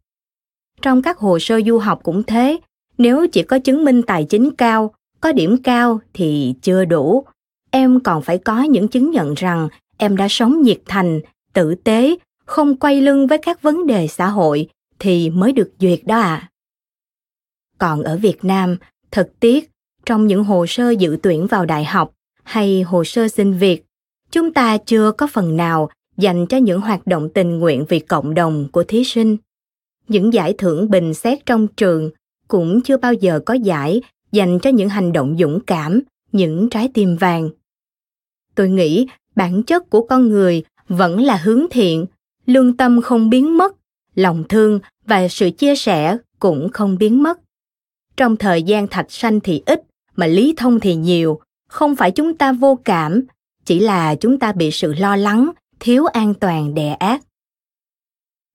Trong 0.82 1.02
các 1.02 1.18
hồ 1.18 1.38
sơ 1.38 1.60
du 1.66 1.78
học 1.78 2.00
cũng 2.02 2.22
thế, 2.22 2.58
nếu 2.98 3.26
chỉ 3.32 3.42
có 3.42 3.58
chứng 3.58 3.84
minh 3.84 4.02
tài 4.02 4.24
chính 4.24 4.50
cao, 4.50 4.94
có 5.20 5.32
điểm 5.32 5.62
cao 5.62 6.00
thì 6.14 6.54
chưa 6.62 6.84
đủ. 6.84 7.24
Em 7.70 8.00
còn 8.00 8.22
phải 8.22 8.38
có 8.38 8.62
những 8.62 8.88
chứng 8.88 9.10
nhận 9.10 9.34
rằng 9.34 9.68
em 9.96 10.16
đã 10.16 10.26
sống 10.30 10.62
nhiệt 10.62 10.78
thành, 10.86 11.20
tử 11.52 11.74
tế, 11.74 12.16
không 12.44 12.76
quay 12.76 13.00
lưng 13.00 13.26
với 13.26 13.38
các 13.38 13.62
vấn 13.62 13.86
đề 13.86 14.06
xã 14.06 14.28
hội 14.28 14.68
thì 14.98 15.30
mới 15.30 15.52
được 15.52 15.72
duyệt 15.78 16.00
đó 16.04 16.18
ạ. 16.18 16.34
À. 16.34 16.48
Còn 17.78 18.02
ở 18.02 18.16
Việt 18.16 18.44
Nam, 18.44 18.76
thật 19.10 19.32
tiếc, 19.40 19.70
trong 20.06 20.26
những 20.26 20.44
hồ 20.44 20.66
sơ 20.66 20.90
dự 20.90 21.16
tuyển 21.22 21.46
vào 21.46 21.66
đại 21.66 21.84
học 21.84 22.12
hay 22.44 22.82
hồ 22.82 23.04
sơ 23.04 23.28
xin 23.28 23.52
việc, 23.52 23.85
chúng 24.30 24.52
ta 24.52 24.78
chưa 24.78 25.12
có 25.12 25.26
phần 25.26 25.56
nào 25.56 25.88
dành 26.16 26.46
cho 26.46 26.56
những 26.56 26.80
hoạt 26.80 27.06
động 27.06 27.28
tình 27.34 27.58
nguyện 27.58 27.84
vì 27.88 27.98
cộng 27.98 28.34
đồng 28.34 28.68
của 28.72 28.84
thí 28.84 29.04
sinh. 29.04 29.36
Những 30.08 30.32
giải 30.32 30.54
thưởng 30.58 30.90
bình 30.90 31.14
xét 31.14 31.46
trong 31.46 31.66
trường 31.66 32.10
cũng 32.48 32.80
chưa 32.80 32.96
bao 32.96 33.12
giờ 33.12 33.40
có 33.46 33.54
giải 33.54 34.00
dành 34.32 34.58
cho 34.62 34.70
những 34.70 34.88
hành 34.88 35.12
động 35.12 35.36
dũng 35.38 35.60
cảm, 35.66 36.00
những 36.32 36.70
trái 36.70 36.90
tim 36.94 37.16
vàng. 37.16 37.50
Tôi 38.54 38.68
nghĩ 38.68 39.06
bản 39.36 39.62
chất 39.62 39.90
của 39.90 40.06
con 40.06 40.28
người 40.28 40.64
vẫn 40.88 41.20
là 41.20 41.36
hướng 41.36 41.66
thiện, 41.70 42.06
lương 42.46 42.76
tâm 42.76 43.00
không 43.02 43.30
biến 43.30 43.58
mất, 43.58 43.76
lòng 44.14 44.44
thương 44.48 44.80
và 45.06 45.28
sự 45.28 45.50
chia 45.50 45.76
sẻ 45.76 46.16
cũng 46.38 46.68
không 46.72 46.98
biến 46.98 47.22
mất. 47.22 47.40
Trong 48.16 48.36
thời 48.36 48.62
gian 48.62 48.88
thạch 48.88 49.12
sanh 49.12 49.40
thì 49.40 49.62
ít, 49.66 49.82
mà 50.16 50.26
lý 50.26 50.54
thông 50.56 50.80
thì 50.80 50.94
nhiều, 50.94 51.40
không 51.68 51.96
phải 51.96 52.10
chúng 52.10 52.36
ta 52.36 52.52
vô 52.52 52.78
cảm, 52.84 53.24
chỉ 53.66 53.78
là 53.78 54.14
chúng 54.14 54.38
ta 54.38 54.52
bị 54.52 54.70
sự 54.70 54.94
lo 54.94 55.16
lắng, 55.16 55.50
thiếu 55.80 56.06
an 56.06 56.34
toàn 56.34 56.74
đè 56.74 56.92
ác. 56.92 57.22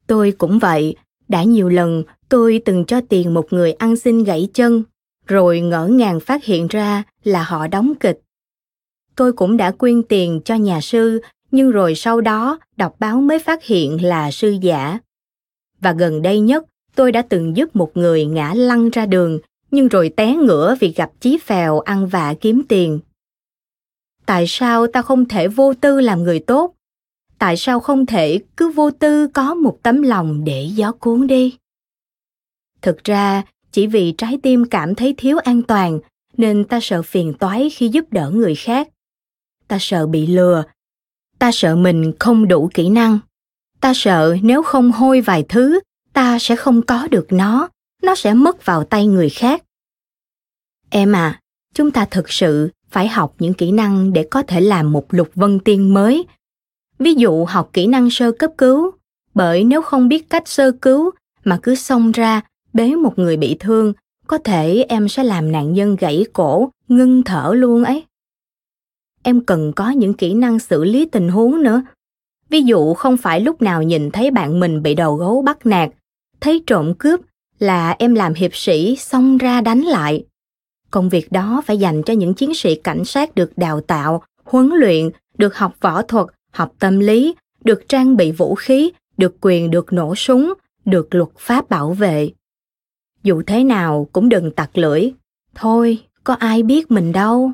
Tôi 0.07 0.31
cũng 0.37 0.59
vậy, 0.59 0.95
đã 1.27 1.43
nhiều 1.43 1.69
lần 1.69 2.03
tôi 2.29 2.61
từng 2.65 2.85
cho 2.85 3.01
tiền 3.09 3.33
một 3.33 3.53
người 3.53 3.71
ăn 3.71 3.95
xin 3.95 4.23
gãy 4.23 4.49
chân, 4.53 4.83
rồi 5.27 5.61
ngỡ 5.61 5.87
ngàng 5.87 6.19
phát 6.19 6.43
hiện 6.43 6.67
ra 6.67 7.03
là 7.23 7.43
họ 7.43 7.67
đóng 7.67 7.93
kịch. 7.99 8.21
Tôi 9.15 9.33
cũng 9.33 9.57
đã 9.57 9.71
quyên 9.71 10.03
tiền 10.03 10.41
cho 10.45 10.55
nhà 10.55 10.81
sư, 10.81 11.21
nhưng 11.51 11.71
rồi 11.71 11.95
sau 11.95 12.21
đó 12.21 12.59
đọc 12.77 12.95
báo 12.99 13.21
mới 13.21 13.39
phát 13.39 13.63
hiện 13.63 14.03
là 14.03 14.31
sư 14.31 14.55
giả. 14.61 14.99
Và 15.79 15.93
gần 15.93 16.21
đây 16.21 16.39
nhất, 16.39 16.65
tôi 16.95 17.11
đã 17.11 17.21
từng 17.21 17.57
giúp 17.57 17.75
một 17.75 17.97
người 17.97 18.25
ngã 18.25 18.53
lăn 18.53 18.89
ra 18.89 19.05
đường, 19.05 19.39
nhưng 19.71 19.87
rồi 19.87 20.09
té 20.09 20.35
ngửa 20.35 20.75
vì 20.79 20.93
gặp 20.93 21.11
chí 21.19 21.37
phèo 21.37 21.79
ăn 21.79 22.07
vạ 22.07 22.33
kiếm 22.41 22.61
tiền. 22.69 22.99
Tại 24.31 24.45
sao 24.47 24.87
ta 24.87 25.01
không 25.01 25.25
thể 25.25 25.47
vô 25.47 25.73
tư 25.73 26.01
làm 26.01 26.23
người 26.23 26.39
tốt? 26.39 26.75
Tại 27.39 27.57
sao 27.57 27.79
không 27.79 28.05
thể 28.05 28.39
cứ 28.57 28.69
vô 28.71 28.91
tư 28.91 29.27
có 29.27 29.53
một 29.53 29.79
tấm 29.83 30.01
lòng 30.01 30.43
để 30.43 30.69
gió 30.75 30.91
cuốn 30.91 31.27
đi? 31.27 31.57
Thực 32.81 33.03
ra, 33.03 33.43
chỉ 33.71 33.87
vì 33.87 34.13
trái 34.17 34.39
tim 34.43 34.65
cảm 34.65 34.95
thấy 34.95 35.13
thiếu 35.17 35.37
an 35.37 35.61
toàn 35.63 35.99
nên 36.37 36.63
ta 36.63 36.79
sợ 36.81 37.01
phiền 37.01 37.33
toái 37.39 37.69
khi 37.69 37.87
giúp 37.87 38.05
đỡ 38.11 38.29
người 38.29 38.55
khác. 38.55 38.89
Ta 39.67 39.77
sợ 39.79 40.07
bị 40.07 40.27
lừa. 40.27 40.63
Ta 41.39 41.51
sợ 41.51 41.75
mình 41.75 42.13
không 42.19 42.47
đủ 42.47 42.69
kỹ 42.73 42.89
năng. 42.89 43.19
Ta 43.81 43.93
sợ 43.95 44.37
nếu 44.41 44.63
không 44.63 44.91
hôi 44.91 45.21
vài 45.21 45.45
thứ 45.49 45.79
ta 46.13 46.39
sẽ 46.39 46.55
không 46.55 46.81
có 46.81 47.07
được 47.07 47.27
nó. 47.29 47.69
Nó 48.01 48.15
sẽ 48.15 48.33
mất 48.33 48.65
vào 48.65 48.83
tay 48.83 49.07
người 49.07 49.29
khác. 49.29 49.63
Em 50.89 51.15
à 51.15 51.39
chúng 51.73 51.91
ta 51.91 52.05
thực 52.05 52.31
sự 52.31 52.69
phải 52.91 53.07
học 53.07 53.35
những 53.39 53.53
kỹ 53.53 53.71
năng 53.71 54.13
để 54.13 54.27
có 54.31 54.43
thể 54.43 54.61
làm 54.61 54.91
một 54.91 55.13
lục 55.13 55.29
vân 55.35 55.59
tiên 55.59 55.93
mới. 55.93 56.25
Ví 56.99 57.13
dụ 57.13 57.45
học 57.45 57.69
kỹ 57.73 57.87
năng 57.87 58.09
sơ 58.09 58.31
cấp 58.31 58.51
cứu, 58.57 58.91
bởi 59.33 59.63
nếu 59.63 59.81
không 59.81 60.07
biết 60.07 60.29
cách 60.29 60.47
sơ 60.47 60.71
cứu 60.71 61.11
mà 61.43 61.59
cứ 61.63 61.75
xông 61.75 62.11
ra, 62.11 62.41
bế 62.73 62.95
một 62.95 63.19
người 63.19 63.37
bị 63.37 63.55
thương, 63.59 63.93
có 64.27 64.37
thể 64.37 64.85
em 64.89 65.07
sẽ 65.07 65.23
làm 65.23 65.51
nạn 65.51 65.73
nhân 65.73 65.95
gãy 65.95 66.25
cổ, 66.33 66.69
ngưng 66.87 67.23
thở 67.23 67.53
luôn 67.55 67.83
ấy. 67.83 68.03
Em 69.23 69.45
cần 69.45 69.73
có 69.75 69.89
những 69.89 70.13
kỹ 70.13 70.33
năng 70.33 70.59
xử 70.59 70.83
lý 70.83 71.05
tình 71.05 71.29
huống 71.29 71.63
nữa. 71.63 71.83
Ví 72.49 72.61
dụ 72.61 72.93
không 72.93 73.17
phải 73.17 73.41
lúc 73.41 73.61
nào 73.61 73.83
nhìn 73.83 74.11
thấy 74.11 74.31
bạn 74.31 74.59
mình 74.59 74.83
bị 74.83 74.95
đầu 74.95 75.15
gấu 75.15 75.41
bắt 75.41 75.65
nạt, 75.65 75.89
thấy 76.41 76.63
trộm 76.67 76.93
cướp 76.93 77.19
là 77.59 77.95
em 77.99 78.15
làm 78.15 78.33
hiệp 78.33 78.55
sĩ 78.55 78.95
xông 78.95 79.37
ra 79.37 79.61
đánh 79.61 79.81
lại 79.81 80.23
công 80.91 81.09
việc 81.09 81.31
đó 81.31 81.61
phải 81.65 81.77
dành 81.77 82.03
cho 82.03 82.13
những 82.13 82.33
chiến 82.33 82.53
sĩ 82.53 82.75
cảnh 82.75 83.05
sát 83.05 83.35
được 83.35 83.57
đào 83.57 83.81
tạo 83.81 84.23
huấn 84.43 84.69
luyện 84.69 85.09
được 85.37 85.55
học 85.55 85.75
võ 85.81 86.01
thuật 86.01 86.27
học 86.51 86.73
tâm 86.79 86.99
lý 86.99 87.35
được 87.63 87.89
trang 87.89 88.17
bị 88.17 88.31
vũ 88.31 88.55
khí 88.55 88.91
được 89.17 89.35
quyền 89.41 89.71
được 89.71 89.93
nổ 89.93 90.15
súng 90.15 90.53
được 90.85 91.15
luật 91.15 91.29
pháp 91.37 91.69
bảo 91.69 91.93
vệ. 91.93 92.31
Dù 93.23 93.41
thế 93.47 93.63
nào 93.63 94.07
cũng 94.13 94.29
đừng 94.29 94.51
tặc 94.51 94.77
lưỡi. 94.77 95.11
Thôi 95.55 96.03
có 96.23 96.33
ai 96.33 96.63
biết 96.63 96.91
mình 96.91 97.11
đâu. 97.11 97.51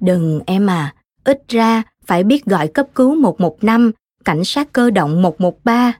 Đừng 0.00 0.40
em 0.46 0.66
à. 0.66 0.94
Ít 1.24 1.42
ra 1.48 1.82
phải 2.04 2.24
biết 2.24 2.44
gọi 2.44 2.68
cấp 2.68 2.86
cứu 2.94 3.14
115, 3.14 3.92
cảnh 4.24 4.44
sát 4.44 4.72
cơ 4.72 4.90
động 4.90 5.22
113. 5.22 5.92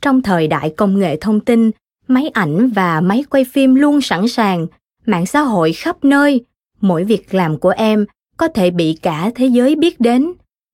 Trong 0.00 0.22
thời 0.22 0.46
đại 0.46 0.74
công 0.76 0.98
nghệ 0.98 1.16
thông 1.20 1.40
tin, 1.40 1.70
máy 2.08 2.28
ảnh 2.28 2.70
và 2.74 3.00
máy 3.00 3.24
quay 3.30 3.44
phim 3.44 3.74
luôn 3.74 4.00
sẵn 4.00 4.28
sàng, 4.28 4.66
mạng 5.06 5.26
xã 5.26 5.40
hội 5.40 5.72
khắp 5.72 6.04
nơi, 6.04 6.44
mỗi 6.80 7.04
việc 7.04 7.34
làm 7.34 7.58
của 7.58 7.70
em 7.70 8.06
có 8.36 8.48
thể 8.48 8.70
bị 8.70 8.98
cả 9.02 9.30
thế 9.34 9.46
giới 9.46 9.76
biết 9.76 10.00
đến. 10.00 10.32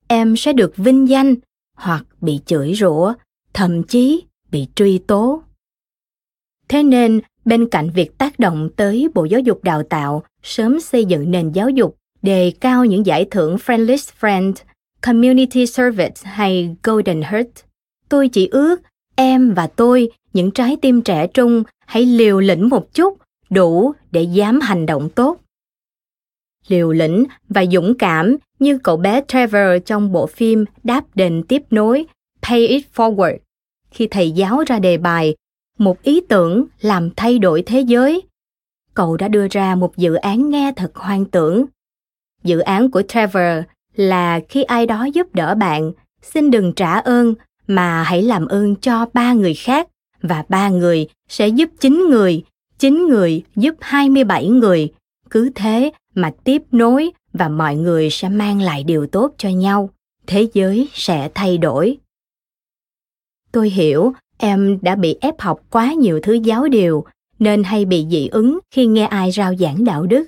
Em 0.08 0.36
sẽ 0.36 0.52
được 0.52 0.76
vinh 0.76 1.08
danh 1.08 1.34
hoặc 1.76 2.04
bị 2.20 2.40
chửi 2.46 2.74
rủa, 2.74 3.14
thậm 3.52 3.82
chí 3.82 4.24
bị 4.50 4.66
truy 4.74 4.98
tố. 4.98 5.42
Thế 6.68 6.82
nên, 6.82 7.20
bên 7.44 7.68
cạnh 7.68 7.90
việc 7.90 8.18
tác 8.18 8.38
động 8.38 8.70
tới 8.76 9.08
Bộ 9.14 9.24
Giáo 9.24 9.40
dục 9.40 9.64
Đào 9.64 9.82
tạo 9.82 10.22
sớm 10.42 10.80
xây 10.80 11.04
dựng 11.04 11.30
nền 11.30 11.52
giáo 11.52 11.70
dục 11.70 11.96
đề 12.22 12.52
cao 12.60 12.84
những 12.84 13.06
giải 13.06 13.26
thưởng 13.30 13.56
Friendless 13.56 14.10
Friend, 14.20 14.52
Community 15.00 15.66
Service 15.66 16.20
hay 16.24 16.76
Golden 16.82 17.22
Heart, 17.22 17.48
tôi 18.08 18.28
chỉ 18.28 18.46
ước 18.46 18.80
em 19.16 19.54
và 19.54 19.66
tôi, 19.66 20.10
những 20.32 20.50
trái 20.50 20.76
tim 20.82 21.02
trẻ 21.02 21.26
trung, 21.26 21.62
hãy 21.86 22.06
liều 22.06 22.40
lĩnh 22.40 22.68
một 22.68 22.94
chút, 22.94 23.18
đủ 23.50 23.92
để 24.10 24.22
dám 24.22 24.60
hành 24.60 24.86
động 24.86 25.08
tốt. 25.08 25.40
Liều 26.68 26.92
lĩnh 26.92 27.24
và 27.48 27.64
dũng 27.66 27.94
cảm 27.98 28.36
như 28.58 28.78
cậu 28.78 28.96
bé 28.96 29.22
Trevor 29.28 29.82
trong 29.86 30.12
bộ 30.12 30.26
phim 30.26 30.64
Đáp 30.82 31.04
đền 31.14 31.42
tiếp 31.48 31.62
nối 31.70 32.06
Pay 32.42 32.66
It 32.66 32.86
Forward 32.94 33.38
khi 33.90 34.06
thầy 34.06 34.30
giáo 34.30 34.62
ra 34.66 34.78
đề 34.78 34.98
bài 34.98 35.34
một 35.78 36.02
ý 36.02 36.20
tưởng 36.28 36.66
làm 36.80 37.10
thay 37.16 37.38
đổi 37.38 37.62
thế 37.62 37.80
giới. 37.80 38.22
Cậu 38.94 39.16
đã 39.16 39.28
đưa 39.28 39.46
ra 39.50 39.74
một 39.74 39.96
dự 39.96 40.14
án 40.14 40.50
nghe 40.50 40.72
thật 40.76 40.96
hoang 40.96 41.24
tưởng. 41.24 41.64
Dự 42.44 42.58
án 42.58 42.90
của 42.90 43.02
Trevor 43.02 43.64
là 43.96 44.40
khi 44.48 44.62
ai 44.62 44.86
đó 44.86 45.04
giúp 45.04 45.34
đỡ 45.34 45.54
bạn, 45.54 45.92
xin 46.22 46.50
đừng 46.50 46.72
trả 46.72 46.98
ơn 46.98 47.34
mà 47.66 48.02
hãy 48.02 48.22
làm 48.22 48.46
ơn 48.46 48.76
cho 48.76 49.06
ba 49.12 49.32
người 49.32 49.54
khác 49.54 49.88
và 50.22 50.44
ba 50.48 50.68
người 50.68 51.08
sẽ 51.28 51.48
giúp 51.48 51.70
chín 51.80 52.06
người, 52.10 52.42
9 52.80 53.06
người 53.08 53.42
giúp 53.56 53.74
27 53.80 54.48
người. 54.48 54.92
Cứ 55.30 55.50
thế 55.54 55.90
mà 56.14 56.32
tiếp 56.44 56.62
nối 56.72 57.10
và 57.32 57.48
mọi 57.48 57.76
người 57.76 58.10
sẽ 58.10 58.28
mang 58.28 58.60
lại 58.60 58.84
điều 58.84 59.06
tốt 59.06 59.34
cho 59.38 59.48
nhau. 59.48 59.90
Thế 60.26 60.48
giới 60.52 60.88
sẽ 60.92 61.30
thay 61.34 61.58
đổi. 61.58 61.98
Tôi 63.52 63.70
hiểu 63.70 64.12
em 64.38 64.78
đã 64.82 64.94
bị 64.94 65.16
ép 65.20 65.40
học 65.40 65.60
quá 65.70 65.92
nhiều 65.92 66.20
thứ 66.22 66.32
giáo 66.32 66.68
điều 66.68 67.04
nên 67.38 67.62
hay 67.62 67.84
bị 67.84 68.06
dị 68.10 68.28
ứng 68.28 68.58
khi 68.70 68.86
nghe 68.86 69.04
ai 69.04 69.30
rao 69.30 69.56
giảng 69.56 69.84
đạo 69.84 70.06
đức. 70.06 70.26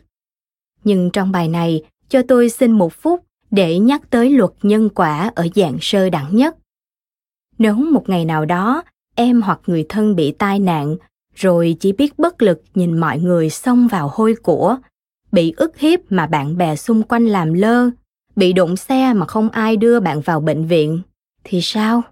Nhưng 0.84 1.10
trong 1.10 1.32
bài 1.32 1.48
này, 1.48 1.82
cho 2.08 2.22
tôi 2.28 2.50
xin 2.50 2.72
một 2.72 2.92
phút 2.92 3.24
để 3.50 3.78
nhắc 3.78 4.10
tới 4.10 4.30
luật 4.30 4.50
nhân 4.62 4.88
quả 4.88 5.32
ở 5.34 5.48
dạng 5.54 5.78
sơ 5.80 6.10
đẳng 6.10 6.36
nhất. 6.36 6.56
Nếu 7.58 7.74
một 7.74 8.08
ngày 8.08 8.24
nào 8.24 8.44
đó 8.44 8.82
em 9.14 9.42
hoặc 9.42 9.60
người 9.66 9.86
thân 9.88 10.16
bị 10.16 10.32
tai 10.32 10.58
nạn 10.58 10.96
rồi 11.34 11.76
chỉ 11.80 11.92
biết 11.92 12.18
bất 12.18 12.42
lực 12.42 12.62
nhìn 12.74 12.98
mọi 12.98 13.18
người 13.18 13.50
xông 13.50 13.88
vào 13.88 14.10
hôi 14.14 14.34
của, 14.42 14.76
bị 15.32 15.54
ức 15.56 15.78
hiếp 15.78 16.00
mà 16.08 16.26
bạn 16.26 16.56
bè 16.56 16.76
xung 16.76 17.02
quanh 17.02 17.26
làm 17.26 17.52
lơ, 17.52 17.90
bị 18.36 18.52
đụng 18.52 18.76
xe 18.76 19.12
mà 19.12 19.26
không 19.26 19.48
ai 19.48 19.76
đưa 19.76 20.00
bạn 20.00 20.20
vào 20.20 20.40
bệnh 20.40 20.66
viện, 20.66 21.00
thì 21.44 21.60
sao? 21.62 22.02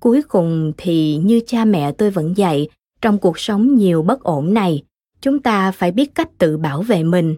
Cuối 0.00 0.22
cùng 0.22 0.72
thì 0.76 1.16
như 1.16 1.40
cha 1.46 1.64
mẹ 1.64 1.92
tôi 1.92 2.10
vẫn 2.10 2.36
dạy, 2.36 2.68
trong 3.00 3.18
cuộc 3.18 3.38
sống 3.38 3.74
nhiều 3.74 4.02
bất 4.02 4.22
ổn 4.22 4.54
này, 4.54 4.82
chúng 5.20 5.42
ta 5.42 5.72
phải 5.72 5.90
biết 5.90 6.14
cách 6.14 6.28
tự 6.38 6.56
bảo 6.56 6.82
vệ 6.82 7.02
mình. 7.02 7.36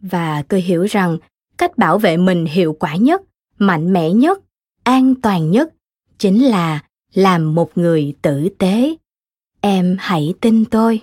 Và 0.00 0.42
tôi 0.42 0.60
hiểu 0.60 0.84
rằng 0.84 1.18
cách 1.58 1.78
bảo 1.78 1.98
vệ 1.98 2.16
mình 2.16 2.46
hiệu 2.46 2.72
quả 2.72 2.96
nhất, 2.96 3.22
mạnh 3.58 3.92
mẽ 3.92 4.10
nhất, 4.10 4.38
an 4.82 5.14
toàn 5.14 5.50
nhất 5.50 5.72
chính 6.18 6.44
là 6.44 6.82
làm 7.14 7.54
một 7.54 7.78
người 7.78 8.14
tử 8.22 8.48
tế. 8.58 8.96
Em 9.60 9.96
hãy 9.98 10.34
tin 10.40 10.64
tôi. 10.64 11.02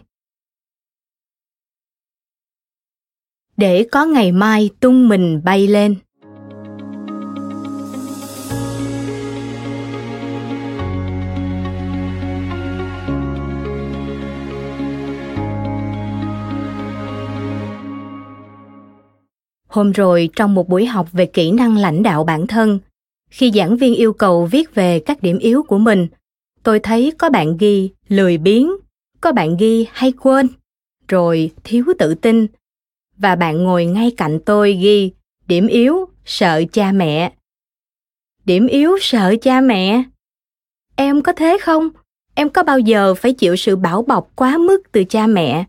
Để 3.58 3.88
có 3.92 4.06
ngày 4.06 4.32
mai 4.32 4.70
tung 4.80 5.10
mình 5.10 5.42
bay 5.44 5.68
lên. 5.68 5.96
Hôm 19.68 19.92
rồi 19.92 20.30
trong 20.36 20.56
một 20.56 20.70
buổi 20.70 20.86
học 20.86 21.08
về 21.12 21.26
kỹ 21.26 21.52
năng 21.52 21.78
lãnh 21.78 22.04
đạo 22.04 22.24
bản 22.24 22.48
thân, 22.48 22.80
khi 23.30 23.52
giảng 23.52 23.78
viên 23.78 23.96
yêu 23.96 24.14
cầu 24.14 24.46
viết 24.46 24.76
về 24.76 25.00
các 25.00 25.22
điểm 25.22 25.38
yếu 25.38 25.64
của 25.64 25.78
mình, 25.78 26.08
tôi 26.66 26.80
thấy 26.80 27.12
có 27.18 27.30
bạn 27.30 27.58
ghi 27.58 27.92
lười 28.08 28.38
biếng, 28.38 28.70
có 29.22 29.32
bạn 29.32 29.58
ghi 29.58 29.88
hay 29.92 30.12
quên, 30.12 30.48
rồi 31.08 31.52
thiếu 31.64 31.86
tự 32.00 32.16
tin. 32.16 32.48
Và 33.18 33.36
bạn 33.36 33.64
ngồi 33.64 33.86
ngay 33.86 34.12
cạnh 34.18 34.40
tôi 34.46 34.74
ghi 34.74 35.12
điểm 35.48 35.68
yếu 35.68 36.06
sợ 36.26 36.64
cha 36.72 36.92
mẹ. 36.92 37.34
Điểm 38.46 38.68
yếu 38.68 38.98
sợ 39.02 39.36
cha 39.42 39.62
mẹ. 39.62 40.04
Em 40.96 41.22
có 41.22 41.34
thế 41.34 41.58
không? 41.62 41.90
Em 42.36 42.50
có 42.50 42.64
bao 42.64 42.80
giờ 42.80 43.16
phải 43.16 43.34
chịu 43.34 43.56
sự 43.56 43.76
bảo 43.76 44.02
bọc 44.02 44.32
quá 44.36 44.58
mức 44.58 44.92
từ 44.92 45.04
cha 45.04 45.28
mẹ? 45.28 45.66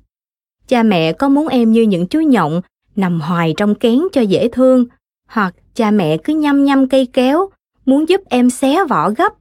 Cha 0.69 0.83
mẹ 0.83 1.13
có 1.13 1.29
muốn 1.29 1.49
em 1.49 1.73
như 1.73 1.83
những 1.83 2.07
chú 2.07 2.21
nhộng 2.21 2.61
nằm 2.97 3.21
hoài 3.21 3.55
trong 3.57 3.75
kén 3.75 3.99
cho 4.13 4.21
dễ 4.21 4.49
thương, 4.49 4.87
hoặc 5.29 5.55
cha 5.75 5.91
mẹ 5.91 6.17
cứ 6.25 6.35
nhăm 6.35 6.65
nhăm 6.65 6.89
cây 6.89 7.09
kéo, 7.13 7.51
muốn 7.85 8.09
giúp 8.09 8.21
em 8.29 8.51
xé 8.51 8.85
vỏ 8.89 9.11
gấp. 9.11 9.33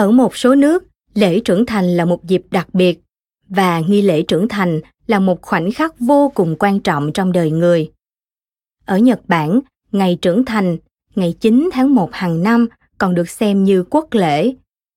Ở 0.00 0.10
một 0.10 0.36
số 0.36 0.54
nước, 0.54 0.84
lễ 1.14 1.40
trưởng 1.40 1.66
thành 1.66 1.96
là 1.96 2.04
một 2.04 2.24
dịp 2.24 2.42
đặc 2.50 2.74
biệt 2.74 3.00
và 3.48 3.80
nghi 3.80 4.02
lễ 4.02 4.22
trưởng 4.22 4.48
thành 4.48 4.80
là 5.06 5.18
một 5.18 5.42
khoảnh 5.42 5.72
khắc 5.72 5.94
vô 5.98 6.32
cùng 6.34 6.56
quan 6.58 6.80
trọng 6.80 7.12
trong 7.12 7.32
đời 7.32 7.50
người. 7.50 7.90
Ở 8.84 8.98
Nhật 8.98 9.20
Bản, 9.28 9.60
ngày 9.92 10.18
trưởng 10.22 10.44
thành, 10.44 10.76
ngày 11.14 11.34
9 11.40 11.70
tháng 11.72 11.94
1 11.94 12.12
hàng 12.12 12.42
năm 12.42 12.68
còn 12.98 13.14
được 13.14 13.28
xem 13.28 13.64
như 13.64 13.84
quốc 13.90 14.08
lễ. 14.10 14.54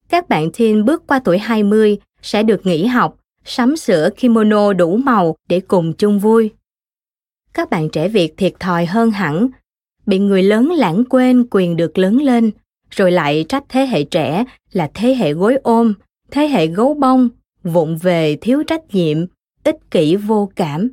Các 0.09 0.29
bạn 0.29 0.51
teen 0.51 0.85
bước 0.85 1.07
qua 1.07 1.19
tuổi 1.19 1.37
20 1.37 1.97
sẽ 2.21 2.43
được 2.43 2.65
nghỉ 2.65 2.85
học, 2.85 3.17
sắm 3.45 3.77
sửa 3.77 4.09
kimono 4.17 4.73
đủ 4.73 4.97
màu 4.97 5.35
để 5.49 5.59
cùng 5.59 5.93
chung 5.93 6.19
vui 6.19 6.51
các 7.53 7.69
bạn 7.69 7.89
trẻ 7.89 8.09
Việt 8.09 8.33
thiệt 8.37 8.53
thòi 8.59 8.85
hơn 8.85 9.11
hẳn, 9.11 9.47
bị 10.05 10.19
người 10.19 10.43
lớn 10.43 10.71
lãng 10.71 11.03
quên 11.09 11.45
quyền 11.51 11.75
được 11.75 11.97
lớn 11.97 12.17
lên, 12.21 12.51
rồi 12.95 13.11
lại 13.11 13.45
trách 13.49 13.63
thế 13.69 13.85
hệ 13.85 14.03
trẻ 14.03 14.43
là 14.71 14.91
thế 14.93 15.15
hệ 15.15 15.33
gối 15.33 15.57
ôm, 15.63 15.93
thế 16.31 16.47
hệ 16.47 16.67
gấu 16.67 16.93
bông, 16.93 17.29
vụng 17.63 17.97
về 17.97 18.37
thiếu 18.41 18.63
trách 18.67 18.81
nhiệm, 18.93 19.17
ích 19.63 19.77
kỷ 19.91 20.15
vô 20.15 20.49
cảm. 20.55 20.89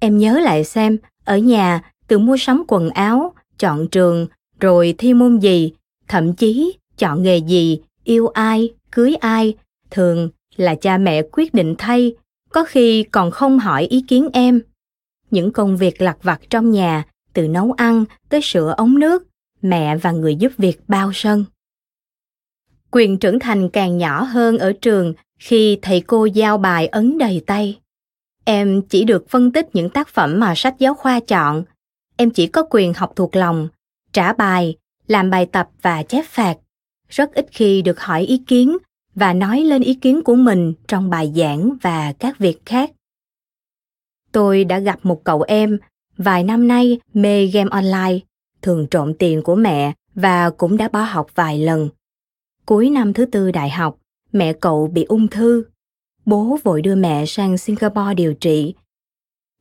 Em 0.00 0.18
nhớ 0.18 0.40
lại 0.40 0.64
xem, 0.64 0.98
ở 1.24 1.38
nhà 1.38 1.80
từ 2.06 2.18
mua 2.18 2.36
sắm 2.36 2.64
quần 2.68 2.90
áo, 2.90 3.34
chọn 3.58 3.88
trường, 3.88 4.26
rồi 4.60 4.94
thi 4.98 5.14
môn 5.14 5.38
gì, 5.38 5.72
thậm 6.08 6.34
chí 6.34 6.78
chọn 6.98 7.22
nghề 7.22 7.36
gì, 7.36 7.80
yêu 8.04 8.26
ai, 8.26 8.74
cưới 8.90 9.14
ai, 9.14 9.54
thường 9.90 10.30
là 10.56 10.74
cha 10.74 10.98
mẹ 10.98 11.22
quyết 11.32 11.54
định 11.54 11.74
thay, 11.78 12.14
có 12.50 12.64
khi 12.64 13.02
còn 13.02 13.30
không 13.30 13.58
hỏi 13.58 13.84
ý 13.84 14.04
kiến 14.08 14.28
em 14.32 14.60
những 15.30 15.52
công 15.52 15.76
việc 15.76 16.02
lặt 16.02 16.18
vặt 16.22 16.40
trong 16.50 16.70
nhà, 16.70 17.04
từ 17.32 17.48
nấu 17.48 17.72
ăn 17.72 18.04
tới 18.28 18.40
sửa 18.42 18.74
ống 18.76 18.98
nước, 18.98 19.26
mẹ 19.68 19.96
và 19.96 20.10
người 20.12 20.36
giúp 20.36 20.52
việc 20.58 20.80
bao 20.88 21.10
sân. 21.14 21.44
Quyền 22.90 23.18
trưởng 23.18 23.38
thành 23.38 23.68
càng 23.68 23.98
nhỏ 23.98 24.22
hơn 24.22 24.58
ở 24.58 24.72
trường 24.72 25.14
khi 25.38 25.78
thầy 25.82 26.00
cô 26.00 26.24
giao 26.24 26.58
bài 26.58 26.86
ấn 26.86 27.18
đầy 27.18 27.42
tay. 27.46 27.78
Em 28.44 28.82
chỉ 28.82 29.04
được 29.04 29.28
phân 29.28 29.52
tích 29.52 29.68
những 29.72 29.90
tác 29.90 30.08
phẩm 30.08 30.40
mà 30.40 30.54
sách 30.56 30.74
giáo 30.78 30.94
khoa 30.94 31.20
chọn. 31.20 31.64
Em 32.16 32.30
chỉ 32.30 32.46
có 32.46 32.64
quyền 32.70 32.94
học 32.94 33.12
thuộc 33.16 33.36
lòng, 33.36 33.68
trả 34.12 34.32
bài, 34.32 34.76
làm 35.06 35.30
bài 35.30 35.46
tập 35.46 35.68
và 35.82 36.02
chép 36.02 36.24
phạt. 36.24 36.56
rất 37.08 37.34
ít 37.34 37.46
khi 37.50 37.82
được 37.82 38.00
hỏi 38.00 38.22
ý 38.22 38.38
kiến 38.46 38.76
và 39.14 39.32
nói 39.32 39.60
lên 39.60 39.82
ý 39.82 39.94
kiến 39.94 40.22
của 40.22 40.34
mình 40.34 40.74
trong 40.88 41.10
bài 41.10 41.32
giảng 41.36 41.76
và 41.82 42.12
các 42.18 42.38
việc 42.38 42.66
khác 42.66 42.90
tôi 44.36 44.64
đã 44.64 44.78
gặp 44.78 44.98
một 45.02 45.24
cậu 45.24 45.42
em 45.42 45.78
vài 46.16 46.44
năm 46.44 46.68
nay 46.68 47.00
mê 47.14 47.46
game 47.46 47.70
online 47.70 48.18
thường 48.62 48.86
trộm 48.90 49.14
tiền 49.14 49.42
của 49.42 49.54
mẹ 49.54 49.92
và 50.14 50.50
cũng 50.50 50.76
đã 50.76 50.88
bỏ 50.88 51.02
học 51.02 51.26
vài 51.34 51.58
lần. 51.58 51.88
Cuối 52.66 52.90
năm 52.90 53.12
thứ 53.12 53.26
tư 53.26 53.50
đại 53.50 53.70
học 53.70 53.98
mẹ 54.32 54.52
cậu 54.52 54.86
bị 54.86 55.04
ung 55.04 55.28
thư. 55.28 55.64
Bố 56.24 56.58
vội 56.64 56.82
đưa 56.82 56.94
mẹ 56.94 57.26
sang 57.26 57.58
singapore 57.58 58.14
điều 58.14 58.34
trị. 58.34 58.74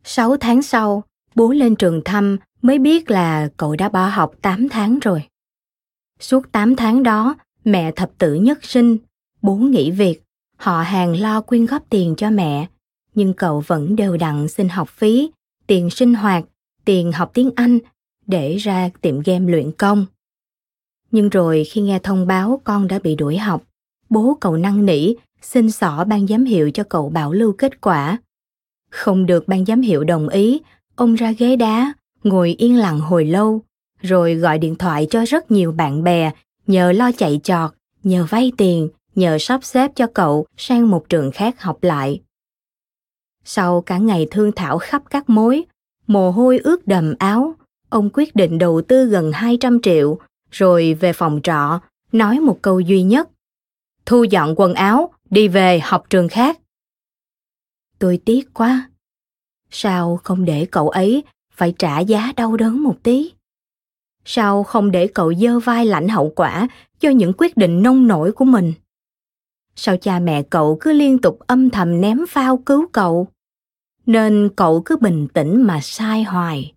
Sáu 0.03 0.38
tháng 0.38 0.62
sau 0.62 1.03
bố 1.36 1.51
lên 1.51 1.75
trường 1.75 2.01
thăm 2.05 2.38
mới 2.62 2.79
biết 2.79 3.12
là 3.12 3.49
cậu 3.58 3.75
đã 3.75 3.89
bỏ 3.89 4.08
học 4.08 4.31
8 4.41 4.69
tháng 4.69 4.99
rồi. 4.99 5.23
Suốt 6.19 6.51
8 6.51 6.75
tháng 6.75 7.03
đó, 7.03 7.36
mẹ 7.63 7.91
thập 7.91 8.12
tử 8.17 8.34
nhất 8.34 8.65
sinh, 8.65 8.97
bố 9.41 9.55
nghỉ 9.55 9.91
việc, 9.91 10.21
họ 10.58 10.81
hàng 10.81 11.21
lo 11.21 11.41
quyên 11.41 11.65
góp 11.65 11.84
tiền 11.89 12.13
cho 12.17 12.29
mẹ, 12.29 12.67
nhưng 13.15 13.34
cậu 13.34 13.63
vẫn 13.67 13.95
đều 13.95 14.17
đặn 14.17 14.47
xin 14.47 14.69
học 14.69 14.89
phí, 14.89 15.31
tiền 15.67 15.89
sinh 15.89 16.13
hoạt, 16.13 16.45
tiền 16.86 17.12
học 17.12 17.31
tiếng 17.34 17.51
Anh 17.55 17.79
để 18.27 18.55
ra 18.55 18.89
tiệm 19.01 19.19
game 19.19 19.51
luyện 19.51 19.71
công. 19.71 20.05
Nhưng 21.11 21.29
rồi 21.29 21.63
khi 21.71 21.81
nghe 21.81 21.99
thông 21.99 22.27
báo 22.27 22.61
con 22.63 22.88
đã 22.88 22.99
bị 22.99 23.15
đuổi 23.15 23.38
học, 23.38 23.63
bố 24.09 24.38
cậu 24.41 24.57
năn 24.57 24.85
nỉ 24.85 25.13
xin 25.41 25.71
xỏ 25.71 26.03
ban 26.03 26.27
giám 26.27 26.45
hiệu 26.45 26.71
cho 26.71 26.83
cậu 26.83 27.09
bảo 27.09 27.33
lưu 27.33 27.53
kết 27.57 27.81
quả. 27.81 28.17
Không 28.89 29.25
được 29.25 29.47
ban 29.47 29.65
giám 29.65 29.81
hiệu 29.81 30.03
đồng 30.03 30.29
ý, 30.29 30.61
ông 30.95 31.15
ra 31.15 31.31
ghế 31.31 31.55
đá, 31.55 31.93
ngồi 32.23 32.55
yên 32.57 32.77
lặng 32.77 32.99
hồi 32.99 33.25
lâu, 33.25 33.61
rồi 34.01 34.35
gọi 34.35 34.59
điện 34.59 34.75
thoại 34.75 35.07
cho 35.09 35.25
rất 35.25 35.51
nhiều 35.51 35.71
bạn 35.71 36.03
bè, 36.03 36.31
nhờ 36.67 36.91
lo 36.91 37.11
chạy 37.11 37.39
trọt, 37.43 37.71
nhờ 38.03 38.25
vay 38.29 38.51
tiền, 38.57 38.89
nhờ 39.15 39.38
sắp 39.39 39.63
xếp 39.63 39.91
cho 39.95 40.07
cậu 40.13 40.45
sang 40.57 40.89
một 40.89 41.09
trường 41.09 41.31
khác 41.31 41.61
học 41.61 41.77
lại. 41.81 42.21
Sau 43.43 43.81
cả 43.81 43.97
ngày 43.97 44.27
thương 44.31 44.51
thảo 44.51 44.77
khắp 44.77 45.03
các 45.09 45.29
mối, 45.29 45.65
mồ 46.07 46.31
hôi 46.31 46.57
ướt 46.57 46.88
đầm 46.88 47.13
áo, 47.19 47.55
ông 47.95 48.10
quyết 48.13 48.36
định 48.36 48.58
đầu 48.58 48.81
tư 48.81 49.05
gần 49.05 49.31
200 49.31 49.81
triệu, 49.81 50.17
rồi 50.51 50.93
về 50.93 51.13
phòng 51.13 51.39
trọ, 51.43 51.79
nói 52.12 52.39
một 52.39 52.60
câu 52.62 52.79
duy 52.79 53.03
nhất. 53.03 53.29
Thu 54.05 54.23
dọn 54.23 54.53
quần 54.58 54.73
áo, 54.73 55.13
đi 55.29 55.47
về 55.47 55.79
học 55.79 56.03
trường 56.10 56.29
khác. 56.29 56.60
Tôi 57.99 58.19
tiếc 58.25 58.53
quá. 58.53 58.89
Sao 59.69 60.19
không 60.23 60.45
để 60.45 60.65
cậu 60.71 60.89
ấy 60.89 61.23
phải 61.51 61.73
trả 61.79 61.99
giá 61.99 62.34
đau 62.36 62.58
đớn 62.58 62.84
một 62.84 62.95
tí? 63.03 63.31
Sao 64.25 64.63
không 64.63 64.91
để 64.91 65.08
cậu 65.08 65.34
dơ 65.34 65.60
vai 65.60 65.86
lãnh 65.86 66.08
hậu 66.08 66.29
quả 66.36 66.67
cho 66.99 67.10
những 67.10 67.34
quyết 67.38 67.58
định 67.58 67.84
nông 67.84 68.08
nổi 68.08 68.31
của 68.31 68.45
mình? 68.45 68.73
Sao 69.75 69.97
cha 69.97 70.19
mẹ 70.19 70.43
cậu 70.43 70.77
cứ 70.79 70.93
liên 70.93 71.17
tục 71.17 71.39
âm 71.47 71.69
thầm 71.69 72.01
ném 72.01 72.25
phao 72.29 72.58
cứu 72.58 72.88
cậu? 72.91 73.27
Nên 74.05 74.49
cậu 74.55 74.81
cứ 74.86 74.97
bình 74.97 75.27
tĩnh 75.34 75.63
mà 75.63 75.79
sai 75.81 76.23
hoài. 76.23 76.75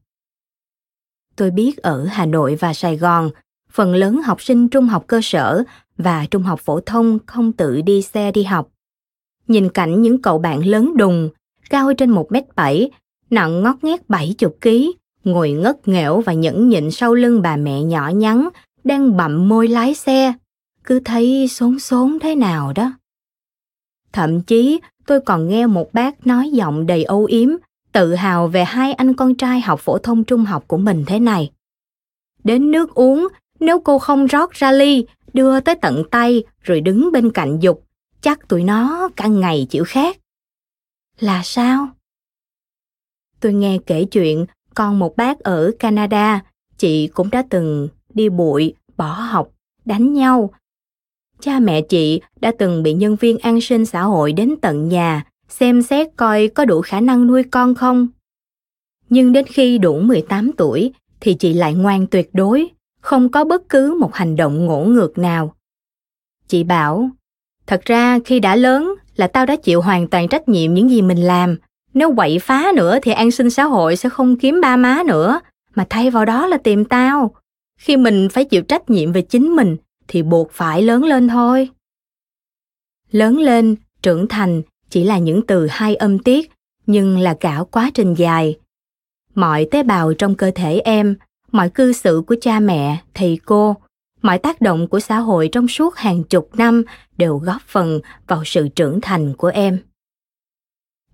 Tôi 1.39 1.51
biết 1.51 1.77
ở 1.77 2.05
Hà 2.05 2.27
Nội 2.27 2.55
và 2.55 2.75
Sài 2.75 2.97
Gòn, 2.97 3.31
phần 3.71 3.95
lớn 3.95 4.23
học 4.23 4.43
sinh 4.43 4.69
trung 4.69 4.87
học 4.87 5.05
cơ 5.07 5.21
sở 5.23 5.63
và 5.99 6.27
trung 6.31 6.43
học 6.43 6.61
phổ 6.61 6.81
thông 6.81 7.19
không 7.27 7.53
tự 7.53 7.81
đi 7.81 8.03
xe 8.03 8.33
đi 8.33 8.43
học. 8.45 8.69
Nhìn 9.49 9.69
cảnh 9.69 10.03
những 10.03 10.23
cậu 10.23 10.39
bạn 10.39 10.67
lớn 10.67 10.97
đùng, 10.97 11.31
cao 11.71 11.93
trên 11.95 12.11
một 12.11 12.33
mét 12.33 12.45
bảy 12.57 12.91
nặng 13.31 13.63
ngót 13.63 13.77
nghét 13.83 14.09
70 14.09 14.51
kg, 14.61 14.69
ngồi 15.25 15.51
ngất 15.51 15.89
nghẽo 15.89 16.21
và 16.21 16.33
nhẫn 16.33 16.69
nhịn 16.69 16.91
sau 16.91 17.15
lưng 17.15 17.43
bà 17.43 17.57
mẹ 17.57 17.83
nhỏ 17.83 18.09
nhắn, 18.09 18.49
đang 18.85 19.17
bậm 19.17 19.49
môi 19.49 19.69
lái 19.69 19.95
xe, 19.95 20.33
cứ 20.85 21.01
thấy 21.05 21.49
xốn 21.49 21.79
xốn 21.79 22.19
thế 22.19 22.35
nào 22.35 22.73
đó. 22.73 22.93
Thậm 24.13 24.43
chí 24.43 24.81
tôi 25.07 25.21
còn 25.21 25.49
nghe 25.49 25.67
một 25.67 25.93
bác 25.93 26.27
nói 26.27 26.51
giọng 26.51 26.87
đầy 26.87 27.05
âu 27.05 27.25
yếm, 27.25 27.49
tự 27.99 28.15
hào 28.15 28.49
về 28.49 28.65
hai 28.65 28.93
anh 28.93 29.15
con 29.15 29.35
trai 29.35 29.61
học 29.61 29.81
phổ 29.81 29.99
thông 29.99 30.25
trung 30.25 30.45
học 30.45 30.65
của 30.69 30.77
mình 30.77 31.05
thế 31.07 31.19
này. 31.19 31.51
Đến 32.45 32.71
nước 32.71 32.95
uống, 32.95 33.29
nếu 33.61 33.81
cô 33.81 33.99
không 33.99 34.27
rót 34.27 34.51
ra 34.51 34.73
ly, 34.73 35.07
đưa 35.33 35.61
tới 35.61 35.75
tận 35.75 36.03
tay 36.11 36.43
rồi 36.61 36.81
đứng 36.81 37.13
bên 37.13 37.31
cạnh 37.33 37.59
dục, 37.61 37.85
chắc 38.21 38.49
tụi 38.49 38.65
nó 38.65 39.09
cả 39.17 39.27
ngày 39.27 39.67
chịu 39.71 39.85
khát. 39.85 40.17
Là 41.21 41.43
sao? 41.45 41.89
Tôi 43.41 43.53
nghe 43.53 43.79
kể 43.87 44.05
chuyện 44.05 44.47
con 44.75 44.99
một 44.99 45.17
bác 45.17 45.39
ở 45.39 45.71
Canada, 45.79 46.41
chị 46.77 47.09
cũng 47.09 47.31
đã 47.31 47.45
từng 47.51 47.89
đi 48.15 48.29
bụi, 48.29 48.75
bỏ 48.97 49.13
học, 49.13 49.49
đánh 49.85 50.13
nhau. 50.13 50.51
Cha 51.41 51.61
mẹ 51.61 51.81
chị 51.81 52.21
đã 52.41 52.53
từng 52.59 52.83
bị 52.83 52.93
nhân 52.93 53.17
viên 53.17 53.39
an 53.39 53.61
sinh 53.61 53.87
xã 53.87 54.03
hội 54.03 54.33
đến 54.33 54.55
tận 54.63 54.89
nhà, 54.89 55.25
xem 55.49 55.83
xét 55.83 56.09
coi 56.17 56.49
có 56.49 56.65
đủ 56.65 56.81
khả 56.81 57.01
năng 57.01 57.27
nuôi 57.27 57.43
con 57.51 57.75
không. 57.75 58.09
Nhưng 59.09 59.33
đến 59.33 59.47
khi 59.47 59.79
đủ 59.79 60.01
18 60.01 60.51
tuổi 60.57 60.93
thì 61.21 61.35
chị 61.35 61.55
lại 61.55 61.75
ngoan 61.75 62.07
tuyệt 62.07 62.31
đối, 62.33 62.69
không 63.01 63.29
có 63.29 63.45
bất 63.45 63.69
cứ 63.69 63.97
một 64.01 64.15
hành 64.15 64.37
động 64.37 64.67
ngỗ 64.67 64.85
ngược 64.85 65.19
nào. 65.19 65.55
Chị 66.49 66.65
bảo, 66.65 67.11
thật 67.67 67.81
ra 67.85 68.19
khi 68.25 68.41
đã 68.41 68.57
lớn 68.57 68.95
là 69.17 69.27
tao 69.27 69.47
đã 69.47 69.57
chịu 69.57 69.81
hoàn 69.81 70.09
toàn 70.09 70.29
trách 70.29 70.49
nhiệm 70.49 70.75
những 70.75 70.91
gì 70.91 71.03
mình 71.03 71.23
làm, 71.23 71.57
nếu 71.95 72.15
quậy 72.17 72.39
phá 72.39 72.73
nữa 72.75 72.99
thì 73.03 73.13
an 73.13 73.31
sinh 73.31 73.51
xã 73.51 73.65
hội 73.65 73.97
sẽ 73.97 74.09
không 74.09 74.37
kiếm 74.37 74.61
ba 74.61 74.77
má 74.77 75.03
nữa, 75.07 75.41
mà 75.75 75.87
thay 75.91 76.11
vào 76.11 76.25
đó 76.25 76.47
là 76.47 76.59
tìm 76.59 76.85
tao. 76.85 77.35
Khi 77.79 77.97
mình 77.97 78.29
phải 78.29 78.45
chịu 78.45 78.63
trách 78.63 78.91
nhiệm 78.91 79.13
về 79.13 79.23
chính 79.23 79.57
mình 79.57 79.77
thì 80.09 80.23
buộc 80.23 80.53
phải 80.53 80.83
lớn 80.83 81.05
lên 81.05 81.29
thôi. 81.29 81.69
Lớn 83.11 83.39
lên, 83.39 83.77
trưởng 84.03 84.29
thành 84.29 84.63
chỉ 84.91 85.05
là 85.05 85.19
những 85.19 85.47
từ 85.47 85.67
hai 85.71 85.97
âm 85.97 86.19
tiết, 86.19 86.51
nhưng 86.87 87.19
là 87.19 87.35
cả 87.35 87.65
quá 87.71 87.91
trình 87.95 88.15
dài. 88.15 88.59
Mọi 89.35 89.67
tế 89.71 89.83
bào 89.83 90.15
trong 90.15 90.35
cơ 90.35 90.51
thể 90.55 90.81
em, 90.85 91.17
mọi 91.53 91.71
cư 91.71 91.93
xử 91.93 92.23
của 92.27 92.37
cha 92.41 92.61
mẹ, 92.61 92.97
thầy 93.15 93.39
cô, 93.45 93.77
mọi 94.23 94.39
tác 94.39 94.61
động 94.61 94.89
của 94.89 95.01
xã 95.01 95.19
hội 95.19 95.49
trong 95.53 95.69
suốt 95.69 95.97
hàng 95.97 96.25
chục 96.25 96.51
năm 96.57 96.83
đều 97.17 97.37
góp 97.37 97.63
phần 97.67 98.01
vào 98.27 98.43
sự 98.45 98.69
trưởng 98.69 99.01
thành 99.01 99.35
của 99.35 99.49
em 99.49 99.79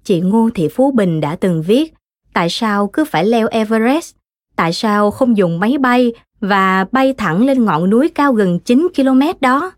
chị 0.05 0.21
Ngô 0.21 0.51
Thị 0.55 0.69
Phú 0.69 0.91
Bình 0.91 1.21
đã 1.21 1.37
từng 1.37 1.63
viết 1.63 1.95
tại 2.33 2.51
sao 2.51 2.87
cứ 2.87 3.05
phải 3.05 3.25
leo 3.25 3.49
Everest, 3.49 4.15
tại 4.57 4.73
sao 4.73 5.11
không 5.11 5.37
dùng 5.37 5.61
máy 5.61 5.79
bay 5.79 6.13
và 6.41 6.87
bay 6.93 7.15
thẳng 7.19 7.47
lên 7.47 7.65
ngọn 7.65 7.91
núi 7.91 8.09
cao 8.15 8.33
gần 8.33 8.59
9 8.59 8.89
km 8.97 9.21
đó? 9.41 9.73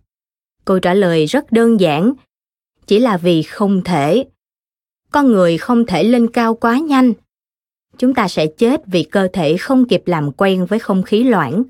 Câu 0.64 0.78
trả 0.78 0.94
lời 0.94 1.26
rất 1.26 1.52
đơn 1.52 1.80
giản, 1.80 2.12
chỉ 2.87 2.99
là 2.99 3.16
vì 3.16 3.42
không 3.42 3.83
thể. 3.85 4.25
Con 5.12 5.27
người 5.27 5.59
không 5.59 5.87
thể 5.87 6.05
lên 6.05 6.31
cao 6.31 6.55
quá 6.55 6.79
nhanh. 6.79 7.12
Chúng 7.99 8.14
ta 8.14 8.29
sẽ 8.29 8.46
chết 8.46 8.81
vì 8.87 9.03
cơ 9.03 9.29
thể 9.33 9.57
không 9.57 9.88
kịp 9.88 10.03
làm 10.07 10.33
quen 10.33 10.66
với 10.66 10.79
không 10.79 11.03
khí 11.03 11.25
loãng. 11.25 11.62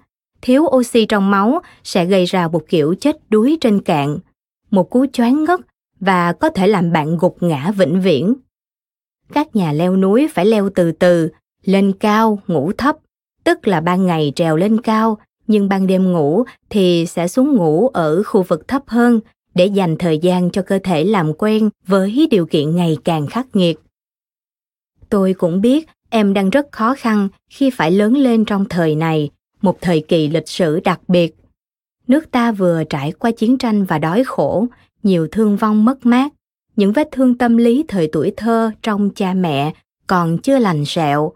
Thiếu 0.42 0.62
oxy 0.62 1.06
trong 1.06 1.30
máu 1.30 1.60
sẽ 1.84 2.04
gây 2.04 2.24
ra 2.24 2.48
một 2.48 2.62
kiểu 2.68 2.94
chết 3.00 3.16
đuối 3.30 3.58
trên 3.60 3.80
cạn, 3.80 4.18
một 4.70 4.90
cú 4.90 5.06
choáng 5.12 5.44
ngất 5.44 5.60
và 6.00 6.32
có 6.32 6.50
thể 6.50 6.66
làm 6.66 6.92
bạn 6.92 7.16
gục 7.18 7.36
ngã 7.40 7.70
vĩnh 7.70 8.00
viễn 8.00 8.34
các 9.32 9.56
nhà 9.56 9.72
leo 9.72 9.96
núi 9.96 10.28
phải 10.34 10.46
leo 10.46 10.70
từ 10.74 10.92
từ, 10.92 11.28
lên 11.64 11.92
cao, 11.92 12.38
ngủ 12.46 12.72
thấp, 12.78 12.96
tức 13.44 13.68
là 13.68 13.80
ban 13.80 14.06
ngày 14.06 14.32
trèo 14.36 14.56
lên 14.56 14.80
cao, 14.80 15.18
nhưng 15.46 15.68
ban 15.68 15.86
đêm 15.86 16.12
ngủ 16.12 16.44
thì 16.70 17.06
sẽ 17.06 17.28
xuống 17.28 17.56
ngủ 17.56 17.88
ở 17.88 18.22
khu 18.22 18.42
vực 18.42 18.68
thấp 18.68 18.82
hơn 18.86 19.20
để 19.56 19.66
dành 19.66 19.96
thời 19.98 20.18
gian 20.18 20.50
cho 20.50 20.62
cơ 20.62 20.78
thể 20.84 21.04
làm 21.04 21.32
quen 21.38 21.70
với 21.86 22.28
điều 22.30 22.46
kiện 22.46 22.76
ngày 22.76 22.96
càng 23.04 23.26
khắc 23.26 23.46
nghiệt. 23.56 23.78
Tôi 25.08 25.34
cũng 25.34 25.60
biết 25.60 25.86
em 26.10 26.34
đang 26.34 26.50
rất 26.50 26.72
khó 26.72 26.94
khăn 26.98 27.28
khi 27.50 27.70
phải 27.70 27.90
lớn 27.90 28.16
lên 28.16 28.44
trong 28.44 28.64
thời 28.64 28.94
này, 28.94 29.30
một 29.62 29.80
thời 29.80 30.04
kỳ 30.08 30.28
lịch 30.28 30.48
sử 30.48 30.80
đặc 30.80 31.00
biệt. 31.08 31.34
Nước 32.08 32.30
ta 32.30 32.52
vừa 32.52 32.84
trải 32.84 33.12
qua 33.12 33.30
chiến 33.30 33.58
tranh 33.58 33.84
và 33.84 33.98
đói 33.98 34.24
khổ, 34.24 34.66
nhiều 35.02 35.28
thương 35.32 35.56
vong 35.56 35.84
mất 35.84 36.06
mát, 36.06 36.32
những 36.76 36.92
vết 36.92 37.08
thương 37.12 37.38
tâm 37.38 37.56
lý 37.56 37.84
thời 37.88 38.08
tuổi 38.12 38.32
thơ 38.36 38.70
trong 38.82 39.10
cha 39.10 39.34
mẹ 39.34 39.72
còn 40.06 40.38
chưa 40.38 40.58
lành 40.58 40.84
sẹo. 40.84 41.32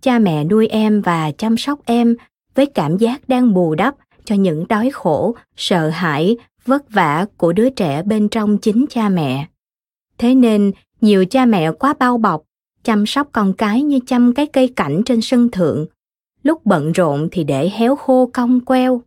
Cha 0.00 0.18
mẹ 0.18 0.44
nuôi 0.44 0.66
em 0.66 1.00
và 1.00 1.30
chăm 1.38 1.56
sóc 1.56 1.80
em 1.84 2.16
với 2.54 2.66
cảm 2.66 2.96
giác 2.96 3.28
đang 3.28 3.54
bù 3.54 3.74
đắp 3.74 3.94
cho 4.24 4.34
những 4.34 4.68
đói 4.68 4.90
khổ, 4.90 5.36
sợ 5.56 5.88
hãi, 5.88 6.36
vất 6.66 6.92
vả 6.92 7.26
của 7.36 7.52
đứa 7.52 7.70
trẻ 7.70 8.02
bên 8.02 8.28
trong 8.28 8.58
chính 8.58 8.84
cha 8.90 9.08
mẹ. 9.08 9.46
Thế 10.18 10.34
nên, 10.34 10.72
nhiều 11.00 11.24
cha 11.24 11.46
mẹ 11.46 11.72
quá 11.72 11.94
bao 11.98 12.18
bọc, 12.18 12.42
chăm 12.82 13.06
sóc 13.06 13.28
con 13.32 13.52
cái 13.52 13.82
như 13.82 13.98
chăm 14.06 14.34
cái 14.34 14.46
cây 14.46 14.72
cảnh 14.76 15.02
trên 15.06 15.20
sân 15.20 15.50
thượng. 15.50 15.86
Lúc 16.42 16.66
bận 16.66 16.92
rộn 16.92 17.28
thì 17.32 17.44
để 17.44 17.70
héo 17.74 17.96
khô 17.96 18.30
cong 18.32 18.60
queo. 18.60 19.02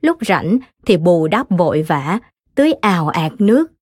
Lúc 0.00 0.18
rảnh 0.26 0.58
thì 0.86 0.96
bù 0.96 1.28
đắp 1.28 1.50
vội 1.50 1.82
vã, 1.82 2.18
tưới 2.54 2.72
ào 2.72 3.08
ạt 3.08 3.32
nước 3.38 3.72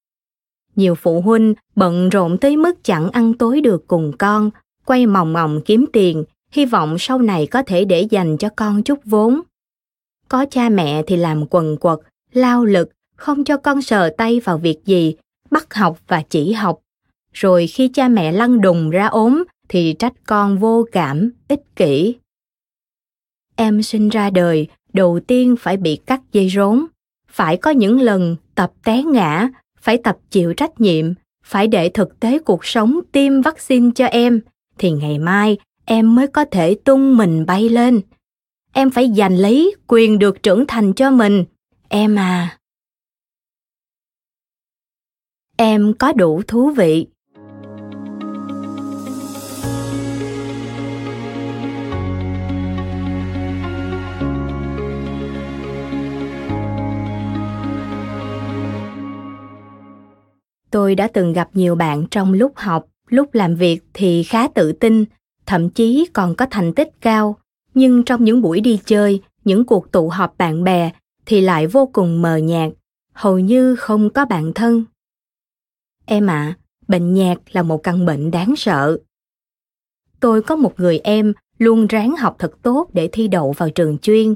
nhiều 0.77 0.95
phụ 0.95 1.21
huynh 1.21 1.55
bận 1.77 2.09
rộn 2.09 2.39
tới 2.39 2.57
mức 2.57 2.85
chẳng 2.85 3.11
ăn 3.11 3.35
tối 3.35 3.61
được 3.61 3.87
cùng 3.87 4.13
con, 4.19 4.51
quay 4.85 5.07
mòng 5.07 5.33
mòng 5.33 5.61
kiếm 5.65 5.85
tiền, 5.93 6.25
hy 6.51 6.67
vọng 6.67 6.97
sau 6.99 7.19
này 7.19 7.47
có 7.47 7.63
thể 7.63 7.85
để 7.85 8.01
dành 8.01 8.37
cho 8.37 8.49
con 8.57 8.83
chút 8.83 8.99
vốn. 9.05 9.41
Có 10.29 10.47
cha 10.51 10.69
mẹ 10.69 11.03
thì 11.07 11.17
làm 11.17 11.45
quần 11.51 11.77
quật, 11.77 11.99
lao 12.33 12.65
lực, 12.65 12.91
không 13.17 13.45
cho 13.45 13.57
con 13.57 13.83
sờ 13.83 14.11
tay 14.19 14.41
vào 14.45 14.59
việc 14.59 14.85
gì, 14.85 15.15
bắt 15.51 15.75
học 15.75 15.99
và 16.09 16.23
chỉ 16.31 16.53
học. 16.53 16.81
Rồi 17.33 17.67
khi 17.67 17.89
cha 17.89 18.09
mẹ 18.09 18.33
lăn 18.33 18.61
đùng 18.61 18.91
ra 18.91 19.07
ốm 19.07 19.45
thì 19.69 19.95
trách 19.99 20.13
con 20.27 20.59
vô 20.59 20.85
cảm, 20.93 21.31
ích 21.49 21.63
kỷ. 21.77 22.17
Em 23.57 23.83
sinh 23.83 24.09
ra 24.09 24.31
đời, 24.31 24.69
đầu 24.93 25.21
tiên 25.27 25.57
phải 25.59 25.77
bị 25.77 25.97
cắt 25.97 26.21
dây 26.33 26.49
rốn, 26.49 26.87
phải 27.29 27.57
có 27.57 27.71
những 27.71 28.01
lần 28.01 28.37
tập 28.55 28.73
té 28.85 29.03
ngã, 29.03 29.49
phải 29.81 29.99
tập 29.99 30.19
chịu 30.31 30.55
trách 30.55 30.81
nhiệm, 30.81 31.07
phải 31.45 31.67
để 31.67 31.89
thực 31.89 32.21
tế 32.21 32.39
cuộc 32.39 32.65
sống 32.65 33.01
tiêm 33.13 33.43
vaccine 33.43 33.91
cho 33.95 34.07
em, 34.07 34.41
thì 34.79 34.91
ngày 34.91 35.19
mai 35.19 35.59
em 35.85 36.15
mới 36.15 36.27
có 36.27 36.45
thể 36.45 36.77
tung 36.85 37.17
mình 37.17 37.47
bay 37.47 37.69
lên. 37.69 38.01
Em 38.73 38.91
phải 38.91 39.13
giành 39.17 39.39
lấy 39.39 39.75
quyền 39.87 40.19
được 40.19 40.43
trưởng 40.43 40.67
thành 40.67 40.93
cho 40.93 41.11
mình, 41.11 41.45
em 41.89 42.17
à. 42.17 42.59
Em 45.57 45.93
có 45.99 46.13
đủ 46.13 46.43
thú 46.47 46.71
vị. 46.71 47.07
tôi 60.71 60.95
đã 60.95 61.09
từng 61.13 61.33
gặp 61.33 61.49
nhiều 61.53 61.75
bạn 61.75 62.07
trong 62.11 62.33
lúc 62.33 62.53
học, 62.57 62.87
lúc 63.09 63.35
làm 63.35 63.55
việc 63.55 63.81
thì 63.95 64.23
khá 64.23 64.49
tự 64.49 64.73
tin, 64.73 65.05
thậm 65.47 65.71
chí 65.71 66.07
còn 66.13 66.35
có 66.35 66.47
thành 66.51 66.73
tích 66.73 66.89
cao 67.01 67.37
nhưng 67.75 68.03
trong 68.03 68.25
những 68.25 68.43
buổi 68.43 68.61
đi 68.61 68.81
chơi, 68.85 69.21
những 69.45 69.65
cuộc 69.65 69.93
tụ 69.93 70.09
họp 70.09 70.39
bạn 70.39 70.65
bè 70.65 70.91
thì 71.27 71.41
lại 71.41 71.67
vô 71.67 71.91
cùng 71.93 72.23
mờ 72.23 72.37
nhạt, 72.37 72.73
hầu 73.13 73.39
như 73.39 73.77
không 73.77 74.11
có 74.11 74.25
bạn 74.25 74.53
thân 74.53 74.85
em 76.07 76.27
ạ 76.27 76.35
à, 76.35 76.57
bệnh 76.89 77.15
nhạc 77.15 77.39
là 77.53 77.63
một 77.63 77.83
căn 77.83 78.07
bệnh 78.07 78.31
đáng 78.31 78.57
sợ 78.57 78.99
tôi 80.21 80.43
có 80.43 80.57
một 80.57 80.81
người 80.81 80.99
em 80.99 81.33
luôn 81.59 81.87
ráng 81.87 82.17
học 82.17 82.37
thật 82.39 82.53
tốt 82.63 82.89
để 82.93 83.09
thi 83.13 83.29
đậu 83.29 83.53
vào 83.53 83.71
trường 83.71 83.99
chuyên 83.99 84.35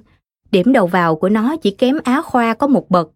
điểm 0.51 0.73
đầu 0.73 0.87
vào 0.87 1.17
của 1.17 1.29
nó 1.29 1.57
chỉ 1.57 1.71
kém 1.71 1.97
á 2.05 2.23
khoa 2.23 2.55
có 2.55 2.67
một 2.67 2.91
bậc 2.91 3.11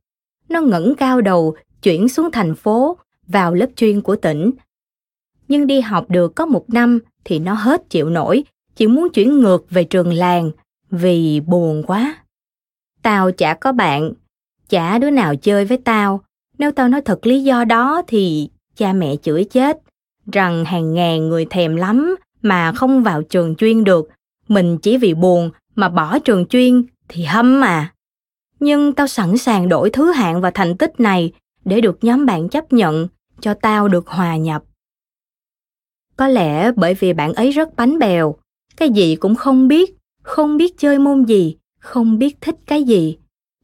nó 0.48 0.60
ngẩng 0.60 0.94
cao 0.94 1.20
đầu 1.20 1.56
chuyển 1.82 2.08
xuống 2.08 2.30
thành 2.30 2.54
phố 2.54 2.98
vào 3.26 3.54
lớp 3.54 3.66
chuyên 3.76 4.00
của 4.00 4.16
tỉnh. 4.16 4.50
Nhưng 5.48 5.66
đi 5.66 5.80
học 5.80 6.06
được 6.08 6.34
có 6.34 6.46
một 6.46 6.70
năm 6.70 6.98
thì 7.24 7.38
nó 7.38 7.54
hết 7.54 7.90
chịu 7.90 8.10
nổi, 8.10 8.44
chỉ 8.76 8.86
muốn 8.86 9.08
chuyển 9.12 9.40
ngược 9.40 9.70
về 9.70 9.84
trường 9.84 10.12
làng 10.12 10.50
vì 10.90 11.40
buồn 11.40 11.82
quá. 11.86 12.24
Tao 13.02 13.30
chả 13.30 13.54
có 13.54 13.72
bạn, 13.72 14.12
chả 14.68 14.98
đứa 14.98 15.10
nào 15.10 15.36
chơi 15.36 15.64
với 15.64 15.78
tao. 15.84 16.20
Nếu 16.58 16.72
tao 16.72 16.88
nói 16.88 17.00
thật 17.00 17.26
lý 17.26 17.42
do 17.42 17.64
đó 17.64 18.02
thì 18.06 18.48
cha 18.76 18.92
mẹ 18.92 19.16
chửi 19.16 19.44
chết, 19.44 19.78
rằng 20.32 20.64
hàng 20.64 20.94
ngàn 20.94 21.28
người 21.28 21.46
thèm 21.50 21.76
lắm 21.76 22.16
mà 22.42 22.72
không 22.72 23.02
vào 23.02 23.22
trường 23.22 23.56
chuyên 23.56 23.84
được. 23.84 24.08
Mình 24.48 24.78
chỉ 24.78 24.96
vì 24.96 25.14
buồn 25.14 25.50
mà 25.74 25.88
bỏ 25.88 26.18
trường 26.18 26.46
chuyên 26.46 26.82
thì 27.08 27.24
hâm 27.24 27.60
mà. 27.60 27.92
Nhưng 28.60 28.92
tao 28.92 29.06
sẵn 29.06 29.38
sàng 29.38 29.68
đổi 29.68 29.90
thứ 29.90 30.12
hạng 30.12 30.40
và 30.40 30.50
thành 30.50 30.76
tích 30.76 31.00
này 31.00 31.32
để 31.64 31.80
được 31.80 31.98
nhóm 32.02 32.26
bạn 32.26 32.48
chấp 32.48 32.72
nhận 32.72 33.08
cho 33.40 33.54
tao 33.54 33.88
được 33.88 34.06
hòa 34.06 34.36
nhập 34.36 34.62
có 36.16 36.28
lẽ 36.28 36.72
bởi 36.76 36.94
vì 36.94 37.12
bạn 37.12 37.34
ấy 37.34 37.50
rất 37.50 37.76
bánh 37.76 37.98
bèo 37.98 38.34
cái 38.76 38.90
gì 38.90 39.16
cũng 39.16 39.34
không 39.34 39.68
biết 39.68 39.94
không 40.22 40.56
biết 40.56 40.78
chơi 40.78 40.98
môn 40.98 41.24
gì 41.24 41.56
không 41.78 42.18
biết 42.18 42.36
thích 42.40 42.56
cái 42.66 42.82
gì 42.82 43.18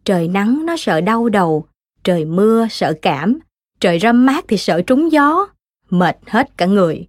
trời 0.04 0.28
nắng 0.28 0.66
nó 0.66 0.76
sợ 0.76 1.00
đau 1.00 1.28
đầu 1.28 1.66
trời 2.04 2.24
mưa 2.24 2.66
sợ 2.70 2.94
cảm. 3.02 3.38
Trời 3.80 3.98
râm 3.98 4.26
mát 4.26 4.44
thì 4.48 4.56
sợ 4.56 4.82
trúng 4.82 5.12
gió. 5.12 5.46
Mệt 5.90 6.16
hết 6.26 6.56
cả 6.56 6.66
người. 6.66 7.06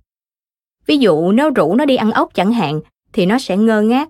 Ví 0.86 0.98
dụ 0.98 1.32
nếu 1.32 1.50
rủ 1.50 1.76
nó 1.76 1.86
đi 1.86 1.96
ăn 1.96 2.12
ốc 2.12 2.30
chẳng 2.34 2.54
hạn 2.54 2.82
thì 3.14 3.26
nó 3.26 3.40
sẽ 3.40 3.58
ngơ 3.58 3.82
ngác. 3.82 4.10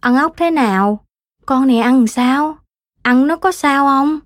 Ăn 0.00 0.16
ốc 0.16 0.32
thế 0.36 0.50
nào? 0.50 1.04
Con 1.46 1.66
này 1.66 1.78
ăn 1.78 2.06
sao? 2.06 2.58
Ăn 3.02 3.26
nó 3.26 3.36
có 3.36 3.52
sao 3.52 3.86
không? 3.86 4.18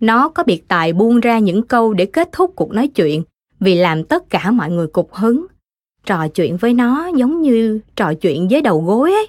Nó 0.00 0.28
có 0.28 0.42
biệt 0.42 0.68
tài 0.68 0.92
buông 0.92 1.20
ra 1.20 1.38
những 1.38 1.62
câu 1.62 1.92
để 1.92 2.06
kết 2.06 2.28
thúc 2.32 2.52
cuộc 2.56 2.70
nói 2.70 2.88
chuyện 2.88 3.22
vì 3.60 3.74
làm 3.74 4.04
tất 4.04 4.30
cả 4.30 4.50
mọi 4.50 4.70
người 4.70 4.86
cục 4.86 5.14
hứng. 5.14 5.46
Trò 6.04 6.28
chuyện 6.28 6.56
với 6.56 6.74
nó 6.74 7.10
giống 7.16 7.42
như 7.42 7.80
trò 7.96 8.14
chuyện 8.14 8.48
với 8.48 8.62
đầu 8.62 8.80
gối 8.80 9.12
ấy. 9.12 9.28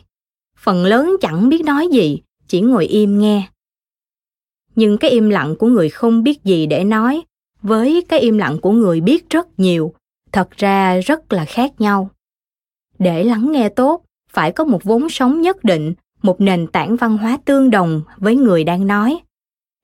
Phần 0.58 0.86
lớn 0.86 1.16
chẳng 1.22 1.50
biết 1.50 1.66
nói 1.66 1.88
gì, 1.92 2.22
chỉ 2.48 2.62
ngồi 2.62 2.86
im 2.86 3.20
nghe. 3.20 3.50
Nhưng 4.80 4.98
cái 4.98 5.12
im 5.12 5.30
lặng 5.30 5.56
của 5.60 5.68
người 5.68 5.90
không 5.90 6.24
biết 6.24 6.44
gì 6.44 6.66
để 6.66 6.84
nói 6.84 7.22
với 7.62 8.06
cái 8.10 8.20
im 8.20 8.38
lặng 8.38 8.58
của 8.62 8.72
người 8.72 9.02
biết 9.02 9.30
rất 9.30 9.60
nhiều, 9.60 9.94
thật 10.32 10.50
ra 10.58 11.00
rất 11.00 11.34
là 11.34 11.46
khác 11.46 11.72
nhau. 11.82 12.10
Để 13.00 13.24
lắng 13.24 13.52
nghe 13.52 13.70
tốt, 13.70 14.04
phải 14.32 14.52
có 14.52 14.64
một 14.64 14.84
vốn 14.84 15.10
sống 15.10 15.42
nhất 15.42 15.64
định, 15.64 15.94
một 16.22 16.42
nền 16.42 16.68
tảng 16.68 16.96
văn 16.96 17.18
hóa 17.18 17.38
tương 17.46 17.70
đồng 17.70 18.02
với 18.18 18.36
người 18.36 18.64
đang 18.64 18.88
nói 18.88 19.20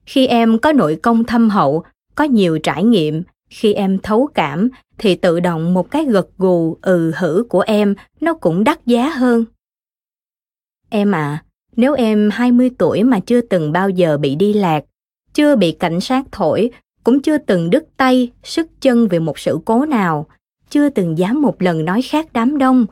khi 0.05 0.27
em 0.27 0.59
có 0.59 0.71
nội 0.71 0.99
công 1.03 1.23
thâm 1.23 1.49
hậu 1.49 1.83
có 2.15 2.23
nhiều 2.23 2.59
trải 2.59 2.83
nghiệm 2.83 3.23
khi 3.49 3.73
em 3.73 3.99
thấu 4.03 4.29
cảm 4.33 4.69
thì 4.97 5.15
tự 5.15 5.39
động 5.39 5.73
một 5.73 5.91
cái 5.91 6.05
gật 6.05 6.27
gù 6.37 6.77
ừ 6.81 7.11
hử 7.15 7.45
của 7.49 7.61
em 7.61 7.95
nó 8.21 8.33
cũng 8.33 8.63
đắt 8.63 8.85
giá 8.85 9.09
hơn. 9.09 9.45
Em 10.89 11.15
à, 11.15 11.44
nếu 11.75 11.93
em 11.93 12.29
20 12.33 12.69
tuổi 12.77 13.03
mà 13.03 13.19
chưa 13.19 13.41
từng 13.41 13.71
bao 13.71 13.89
giờ 13.89 14.17
bị 14.17 14.35
đi 14.35 14.53
lạc, 14.53 14.83
chưa 15.33 15.55
bị 15.55 15.71
cảnh 15.71 16.01
sát 16.01 16.25
thổi, 16.31 16.71
cũng 17.03 17.21
chưa 17.21 17.37
từng 17.37 17.69
đứt 17.69 17.83
tay, 17.97 18.31
sức 18.43 18.67
chân 18.81 19.07
vì 19.07 19.19
một 19.19 19.39
sự 19.39 19.59
cố 19.65 19.85
nào, 19.85 20.27
chưa 20.69 20.89
từng 20.89 21.17
dám 21.17 21.41
một 21.41 21.61
lần 21.61 21.85
nói 21.85 22.01
khác 22.01 22.27
đám 22.33 22.57
đông, 22.57 22.85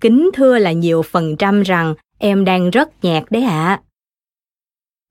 kính 0.00 0.30
thưa 0.34 0.58
là 0.58 0.72
nhiều 0.72 1.02
phần 1.02 1.36
trăm 1.36 1.62
rằng 1.62 1.94
em 2.18 2.44
đang 2.44 2.70
rất 2.70 3.04
nhạt 3.04 3.24
đấy 3.30 3.42
ạ. 3.42 3.50
À. 3.50 3.82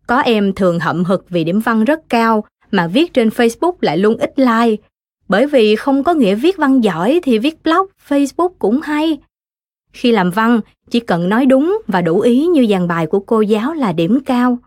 Có 0.07 0.19
em 0.19 0.53
thường 0.53 0.79
hậm 0.79 1.03
hực 1.03 1.29
vì 1.29 1.43
điểm 1.43 1.59
văn 1.59 1.83
rất 1.83 2.09
cao 2.09 2.43
mà 2.71 2.87
viết 2.87 3.13
trên 3.13 3.29
Facebook 3.29 3.73
lại 3.81 3.97
luôn 3.97 4.17
ít 4.17 4.39
like. 4.39 4.83
Bởi 5.27 5.47
vì 5.47 5.75
không 5.75 6.03
có 6.03 6.13
nghĩa 6.13 6.35
viết 6.35 6.57
văn 6.57 6.83
giỏi 6.83 7.19
thì 7.23 7.39
viết 7.39 7.63
blog, 7.63 7.85
Facebook 8.07 8.49
cũng 8.59 8.81
hay. 8.81 9.17
Khi 9.95 10.11
làm 10.11 10.31
văn, 10.31 10.59
chỉ 10.89 10.99
cần 10.99 11.29
nói 11.29 11.45
đúng 11.45 11.81
và 11.87 12.01
đủ 12.01 12.19
ý 12.19 12.45
như 12.45 12.65
dàn 12.69 12.87
bài 12.87 13.07
của 13.07 13.19
cô 13.19 13.41
giáo 13.41 13.73
là 13.73 13.91
điểm 13.91 14.19
cao. 14.25 14.57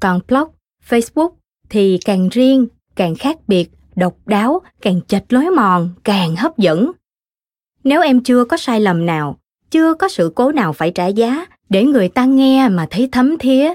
Còn 0.00 0.20
blog, 0.28 0.48
Facebook 0.88 1.30
thì 1.68 1.98
càng 2.04 2.28
riêng, 2.28 2.66
càng 2.96 3.14
khác 3.14 3.38
biệt, 3.46 3.70
độc 3.96 4.14
đáo, 4.26 4.60
càng 4.80 5.00
chệch 5.08 5.32
lối 5.32 5.50
mòn, 5.50 5.90
càng 6.04 6.36
hấp 6.36 6.58
dẫn. 6.58 6.92
Nếu 7.84 8.02
em 8.02 8.22
chưa 8.22 8.44
có 8.44 8.56
sai 8.56 8.80
lầm 8.80 9.06
nào, 9.06 9.38
chưa 9.70 9.94
có 9.94 10.08
sự 10.08 10.32
cố 10.34 10.52
nào 10.52 10.72
phải 10.72 10.90
trả 10.90 11.06
giá 11.06 11.46
để 11.68 11.84
người 11.84 12.08
ta 12.08 12.24
nghe 12.24 12.68
mà 12.68 12.86
thấy 12.90 13.08
thấm 13.12 13.38
thía 13.38 13.74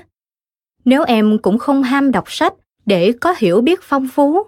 nếu 0.86 1.04
em 1.04 1.38
cũng 1.38 1.58
không 1.58 1.84
ham 1.84 2.12
đọc 2.12 2.23
sách 2.28 2.54
để 2.86 3.12
có 3.21 3.36
hiểu 3.38 3.62
biết 3.62 3.80
phong 3.84 4.08
phú 4.13 4.43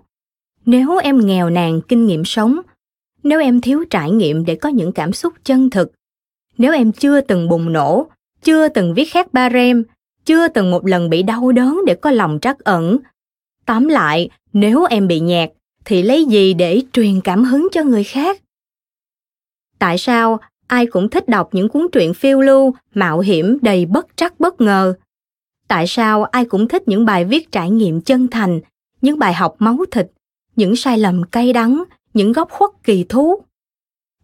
nếu 0.65 0.97
em 0.97 1.25
nghèo 1.25 1.49
nàn 1.49 1.81
kinh 1.87 2.05
nghiệm 2.05 2.25
sống 2.25 2.59
nếu 3.23 3.39
em 3.39 3.61
thiếu 3.61 3.85
trải 3.89 4.11
nghiệm 4.11 4.45
để 4.45 4.55
có 4.55 4.69
những 4.69 4.91
cảm 4.91 5.13
xúc 5.13 5.33
chân 5.43 5.69
thực 5.69 5.91
nếu 6.59 6.73
em 6.73 6.91
chưa 6.91 7.21
từng 7.21 7.49
bùng 7.49 7.73
nổ, 7.73 8.07
chưa 8.43 8.67
từng 8.67 8.93
viết 8.93 9.05
khác 9.05 9.33
ba 9.33 9.49
rem, 9.49 9.83
chưa 10.25 10.47
từng 10.47 10.71
một 10.71 10.85
lần 10.85 11.09
bị 11.09 11.23
đau 11.23 11.51
đớn 11.51 11.81
để 11.85 11.95
có 11.95 12.11
lòng 12.11 12.39
trắc 12.41 12.59
ẩn, 12.59 12.97
tóm 13.65 13.87
lại, 13.87 14.29
nếu 14.53 14.85
em 14.85 15.07
bị 15.07 15.19
nhạt, 15.19 15.49
thì 15.85 16.01
lấy 16.01 16.25
gì 16.25 16.53
để 16.53 16.81
truyền 16.93 17.21
cảm 17.21 17.43
hứng 17.43 17.67
cho 17.71 17.83
người 17.83 18.03
khác? 18.03 18.41
Tại 19.79 19.97
sao 19.97 20.39
ai 20.67 20.85
cũng 20.85 21.09
thích 21.09 21.27
đọc 21.27 21.49
những 21.51 21.69
cuốn 21.69 21.87
truyện 21.91 22.13
phiêu 22.13 22.41
lưu, 22.41 22.73
mạo 22.93 23.19
hiểm, 23.19 23.57
đầy 23.61 23.85
bất 23.85 24.07
trắc 24.15 24.39
bất 24.39 24.61
ngờ? 24.61 24.93
Tại 25.67 25.87
sao 25.87 26.23
ai 26.23 26.45
cũng 26.45 26.67
thích 26.67 26.87
những 26.87 27.05
bài 27.05 27.25
viết 27.25 27.51
trải 27.51 27.69
nghiệm 27.69 28.01
chân 28.01 28.27
thành, 28.27 28.59
những 29.01 29.19
bài 29.19 29.33
học 29.33 29.55
máu 29.59 29.77
thịt, 29.91 30.07
những 30.55 30.75
sai 30.75 30.97
lầm 30.97 31.23
cay 31.23 31.53
đắng, 31.53 31.83
những 32.13 32.31
góc 32.31 32.49
khuất 32.51 32.69
kỳ 32.83 33.03
thú? 33.03 33.43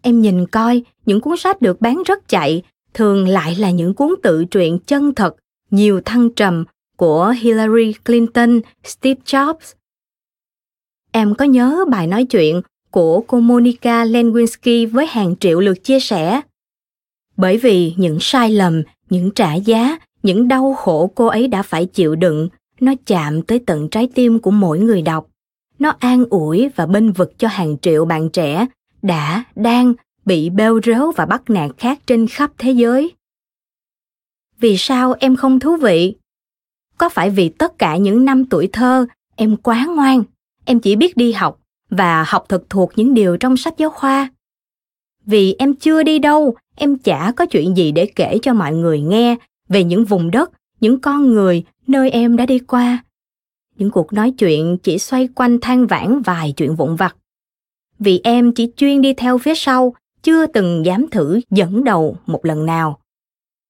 Em 0.05 0.21
nhìn 0.21 0.45
coi 0.47 0.83
những 1.05 1.21
cuốn 1.21 1.37
sách 1.37 1.61
được 1.61 1.81
bán 1.81 2.03
rất 2.05 2.27
chạy 2.27 2.63
thường 2.93 3.27
lại 3.27 3.55
là 3.55 3.71
những 3.71 3.93
cuốn 3.93 4.09
tự 4.23 4.45
truyện 4.45 4.79
chân 4.79 5.15
thật 5.15 5.35
nhiều 5.71 6.01
thăng 6.05 6.29
trầm 6.29 6.65
của 6.97 7.33
Hillary 7.39 7.93
Clinton, 8.05 8.59
Steve 8.83 9.21
Jobs. 9.25 9.73
Em 11.11 11.35
có 11.35 11.45
nhớ 11.45 11.85
bài 11.91 12.07
nói 12.07 12.25
chuyện 12.25 12.61
của 12.91 13.21
cô 13.27 13.39
Monica 13.39 14.05
Lewinsky 14.05 14.89
với 14.89 15.07
hàng 15.07 15.35
triệu 15.39 15.59
lượt 15.59 15.83
chia 15.83 15.99
sẻ? 15.99 16.41
Bởi 17.37 17.57
vì 17.57 17.93
những 17.97 18.17
sai 18.21 18.49
lầm, 18.49 18.83
những 19.09 19.31
trả 19.31 19.53
giá, 19.53 19.97
những 20.23 20.47
đau 20.47 20.73
khổ 20.73 21.11
cô 21.15 21.25
ấy 21.25 21.47
đã 21.47 21.61
phải 21.61 21.85
chịu 21.85 22.15
đựng 22.15 22.49
nó 22.79 22.93
chạm 23.05 23.41
tới 23.41 23.59
tận 23.65 23.89
trái 23.89 24.09
tim 24.15 24.39
của 24.39 24.51
mỗi 24.51 24.79
người 24.79 25.01
đọc 25.01 25.27
nó 25.79 25.93
an 25.99 26.25
ủi 26.29 26.69
và 26.75 26.85
bênh 26.85 27.11
vực 27.11 27.33
cho 27.37 27.47
hàng 27.47 27.77
triệu 27.81 28.05
bạn 28.05 28.29
trẻ 28.29 28.65
đã 29.05 29.43
đang 29.55 29.93
bị 30.25 30.49
bêu 30.49 30.79
rếu 30.83 31.11
và 31.15 31.25
bắt 31.25 31.49
nạt 31.49 31.71
khác 31.77 31.99
trên 32.07 32.27
khắp 32.27 32.51
thế 32.57 32.71
giới 32.71 33.11
vì 34.59 34.77
sao 34.77 35.15
em 35.19 35.35
không 35.35 35.59
thú 35.59 35.75
vị 35.75 36.15
có 36.97 37.09
phải 37.09 37.29
vì 37.29 37.49
tất 37.49 37.79
cả 37.79 37.97
những 37.97 38.25
năm 38.25 38.45
tuổi 38.45 38.69
thơ 38.73 39.05
em 39.35 39.57
quá 39.57 39.87
ngoan, 39.95 40.23
em 40.65 40.79
chỉ 40.79 40.95
biết 40.95 41.17
đi 41.17 41.31
học 41.31 41.59
và 41.89 42.23
học 42.27 42.45
thực 42.49 42.69
thuộc 42.69 42.91
những 42.95 43.13
điều 43.13 43.37
trong 43.37 43.57
sách 43.57 43.77
giáo 43.77 43.89
khoa? 43.89 44.29
Vì 45.25 45.55
em 45.59 45.75
chưa 45.75 46.03
đi 46.03 46.19
đâu, 46.19 46.55
em 46.75 46.97
chả 46.97 47.31
có 47.35 47.45
chuyện 47.45 47.77
gì 47.77 47.91
để 47.91 48.05
kể 48.15 48.37
cho 48.41 48.53
mọi 48.53 48.73
người 48.73 49.01
nghe 49.01 49.35
về 49.69 49.83
những 49.83 50.05
vùng 50.05 50.31
đất, 50.31 50.51
những 50.81 50.99
con 50.99 51.33
người 51.33 51.63
nơi 51.87 52.09
em 52.09 52.37
đã 52.37 52.45
đi 52.45 52.59
qua. 52.59 53.03
Những 53.77 53.91
cuộc 53.91 54.13
nói 54.13 54.31
chuyện 54.31 54.77
chỉ 54.83 54.99
xoay 54.99 55.27
quanh 55.35 55.59
than 55.61 55.87
vãn 55.87 56.21
vài 56.21 56.53
chuyện 56.57 56.75
vụn 56.75 56.95
vặt. 56.95 57.15
Vì 57.99 58.21
em 58.23 58.51
chỉ 58.51 58.71
chuyên 58.77 59.01
đi 59.01 59.13
theo 59.13 59.37
phía 59.37 59.55
sau, 59.55 59.95
chưa 60.23 60.47
từng 60.47 60.85
dám 60.85 61.05
thử 61.11 61.39
dẫn 61.49 61.83
đầu 61.83 62.17
một 62.25 62.45
lần 62.45 62.65
nào. 62.65 62.99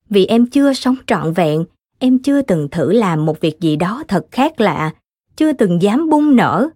Vì 0.10 0.26
em 0.26 0.46
chưa 0.46 0.74
sống 0.74 0.96
trọn 1.08 1.34
vẹn, 1.34 1.66
em 2.00 2.20
chưa 2.20 2.42
từng 2.42 2.68
thử 2.72 2.92
làm 2.92 3.26
một 3.26 3.42
việc 3.42 3.60
gì 3.60 3.76
đó 3.76 4.04
thật 4.08 4.26
khác 4.32 4.62
lạ, 4.62 4.94
chưa 5.36 5.54
từng 5.54 5.82
dám 5.82 6.10
bung 6.10 6.36
nở. 6.36 6.70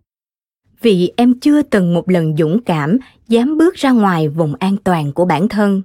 Vì 0.82 1.12
em 1.18 1.40
chưa 1.40 1.62
từng 1.62 1.94
một 1.94 2.10
lần 2.10 2.38
dũng 2.38 2.64
cảm 2.64 2.98
dám 3.28 3.58
bước 3.58 3.76
ra 3.76 3.92
ngoài 3.92 4.30
vùng 4.30 4.56
an 4.56 4.78
toàn 4.78 5.12
của 5.14 5.26
bản 5.26 5.48
thân. 5.48 5.82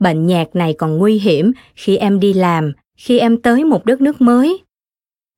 Bệnh 0.00 0.26
nhạc 0.26 0.56
này 0.56 0.74
còn 0.78 0.98
nguy 0.98 1.18
hiểm 1.18 1.52
khi 1.74 1.96
em 1.96 2.20
đi 2.20 2.32
làm, 2.32 2.72
khi 2.96 3.18
em 3.18 3.42
tới 3.42 3.64
một 3.64 3.84
đất 3.84 4.00
nước 4.00 4.20
mới. 4.20 4.62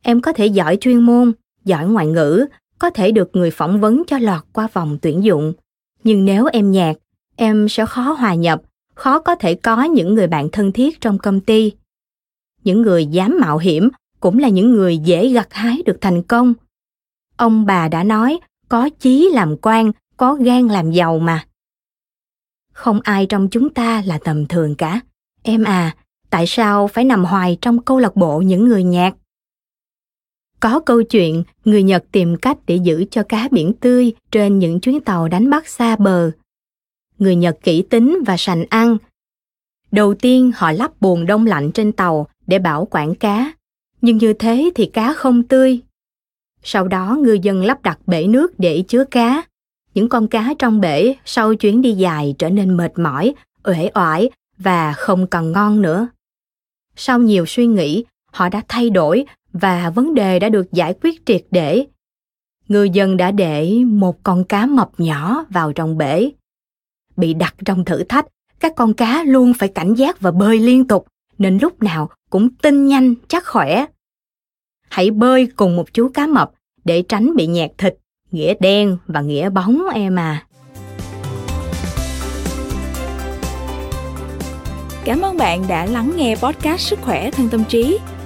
Em 0.03 0.21
có 0.21 0.33
thể 0.33 0.47
giỏi 0.47 0.77
chuyên 0.81 1.03
môn, 1.03 1.33
giỏi 1.65 1.87
ngoại 1.87 2.07
ngữ, 2.07 2.47
có 2.79 2.91
thể 2.91 3.13
được 3.13 3.31
người 3.33 3.51
phỏng 3.51 3.81
vấn 3.81 4.03
cho 4.07 4.19
lọt 4.19 4.43
qua 4.53 4.69
vòng 4.73 4.99
tuyển 5.03 5.25
dụng. 5.25 5.53
Nhưng 6.05 6.25
nếu 6.25 6.47
em 6.53 6.71
nhạc, 6.71 6.97
em 7.37 7.69
sẽ 7.69 7.87
khó 7.87 8.03
hòa 8.03 8.35
nhập, 8.35 8.63
khó 8.95 9.19
có 9.19 9.35
thể 9.35 9.55
có 9.55 9.83
những 9.83 10.15
người 10.15 10.27
bạn 10.27 10.49
thân 10.53 10.73
thiết 10.73 11.01
trong 11.01 11.19
công 11.19 11.41
ty. 11.41 11.73
Những 12.65 12.83
người 12.83 13.07
dám 13.07 13.39
mạo 13.41 13.59
hiểm 13.59 13.89
cũng 14.21 14.39
là 14.39 14.49
những 14.49 14.73
người 14.73 14.99
dễ 14.99 15.29
gặt 15.29 15.49
hái 15.51 15.83
được 15.87 15.99
thành 16.01 16.23
công. 16.23 16.55
Ông 17.37 17.67
bà 17.67 17.89
đã 17.89 18.05
nói, 18.05 18.39
có 18.69 18.89
chí 18.89 19.31
làm 19.33 19.57
quan, 19.63 19.93
có 20.17 20.35
gan 20.35 20.69
làm 20.69 20.91
giàu 20.91 21.19
mà. 21.19 21.47
Không 22.73 23.01
ai 23.01 23.27
trong 23.27 23.49
chúng 23.49 23.75
ta 23.75 24.03
là 24.07 24.19
tầm 24.25 24.47
thường 24.47 24.75
cả. 24.75 25.01
Em 25.43 25.65
à, 25.65 25.97
tại 26.31 26.45
sao 26.47 26.87
phải 26.87 27.05
nằm 27.05 27.25
hoài 27.25 27.59
trong 27.61 27.83
câu 27.83 27.99
lạc 27.99 28.17
bộ 28.17 28.41
những 28.41 28.69
người 28.69 28.83
nhạc? 28.85 29.15
Có 30.61 30.81
câu 30.81 31.03
chuyện 31.03 31.45
người 31.65 31.83
Nhật 31.83 32.05
tìm 32.13 32.37
cách 32.37 32.59
để 32.67 32.77
giữ 32.77 33.05
cho 33.11 33.23
cá 33.23 33.49
biển 33.51 33.73
tươi 33.81 34.13
trên 34.31 34.59
những 34.59 34.81
chuyến 34.81 35.01
tàu 35.01 35.29
đánh 35.29 35.51
bắt 35.51 35.69
xa 35.69 35.97
bờ. 35.97 36.31
Người 37.19 37.37
Nhật 37.37 37.59
kỹ 37.63 37.83
tính 37.83 38.19
và 38.27 38.37
sành 38.37 38.65
ăn. 38.71 38.97
Đầu 39.93 40.15
tiên 40.15 40.53
họ 40.55 40.73
lắp 40.73 41.01
buồng 41.01 41.27
đông 41.27 41.47
lạnh 41.47 41.73
trên 41.73 41.93
tàu 41.93 42.27
để 42.47 42.59
bảo 42.59 42.89
quản 42.91 43.15
cá, 43.15 43.53
nhưng 44.01 44.17
như 44.17 44.33
thế 44.33 44.71
thì 44.75 44.87
cá 44.87 45.13
không 45.13 45.43
tươi. 45.43 45.81
Sau 46.63 46.89
đó 46.89 47.17
ngư 47.21 47.39
dân 47.43 47.63
lắp 47.63 47.83
đặt 47.83 47.99
bể 48.07 48.27
nước 48.27 48.59
để 48.59 48.85
chứa 48.89 49.05
cá. 49.05 49.43
Những 49.95 50.09
con 50.09 50.29
cá 50.29 50.55
trong 50.59 50.81
bể 50.81 51.15
sau 51.25 51.55
chuyến 51.55 51.83
đi 51.83 51.93
dài 51.93 52.35
trở 52.39 52.51
nên 52.51 52.77
mệt 52.77 52.99
mỏi, 52.99 53.35
uể 53.65 53.91
oải 53.95 54.31
và 54.59 54.93
không 54.93 55.27
còn 55.27 55.53
ngon 55.53 55.83
nữa. 55.83 56.09
Sau 56.97 57.19
nhiều 57.19 57.47
suy 57.47 57.67
nghĩ, 57.67 58.05
họ 58.33 58.49
đã 58.49 58.63
thay 58.69 58.91
đổi 58.91 59.25
và 59.61 59.91
vấn 59.91 60.15
đề 60.15 60.39
đã 60.39 60.49
được 60.49 60.73
giải 60.73 60.95
quyết 61.03 61.27
triệt 61.27 61.45
để. 61.51 61.87
Ngư 62.69 62.83
dân 62.83 63.17
đã 63.17 63.31
để 63.31 63.85
một 63.87 64.23
con 64.23 64.45
cá 64.45 64.67
mập 64.67 64.91
nhỏ 64.99 65.45
vào 65.51 65.73
trong 65.73 65.99
bể. 65.99 66.31
Bị 67.17 67.35
đặt 67.35 67.55
trong 67.65 67.85
thử 67.85 68.05
thách, 68.05 68.27
các 68.61 68.73
con 68.77 68.95
cá 68.95 69.23
luôn 69.23 69.55
phải 69.55 69.69
cảnh 69.69 69.95
giác 69.95 70.21
và 70.21 70.31
bơi 70.31 70.59
liên 70.59 70.87
tục, 70.87 71.07
nên 71.39 71.59
lúc 71.63 71.83
nào 71.83 72.09
cũng 72.31 72.55
tinh 72.55 72.87
nhanh, 72.87 73.15
chắc 73.29 73.47
khỏe. 73.47 73.87
Hãy 74.89 75.11
bơi 75.11 75.47
cùng 75.57 75.77
một 75.77 75.93
chú 75.93 76.09
cá 76.15 76.27
mập 76.27 76.51
để 76.85 77.03
tránh 77.03 77.37
bị 77.37 77.47
nhạt 77.47 77.71
thịt, 77.79 77.97
nghĩa 78.31 78.55
đen 78.61 78.99
và 79.07 79.21
nghĩa 79.21 79.51
bóng 79.51 79.83
em 79.95 80.19
à. 80.19 80.47
Cảm 85.05 85.21
ơn 85.21 85.37
bạn 85.37 85.65
đã 85.69 85.87
lắng 85.87 86.13
nghe 86.17 86.37
podcast 86.37 86.81
Sức 86.81 86.99
khỏe 87.03 87.31
thân 87.31 87.49
tâm 87.49 87.65
trí. 87.65 87.99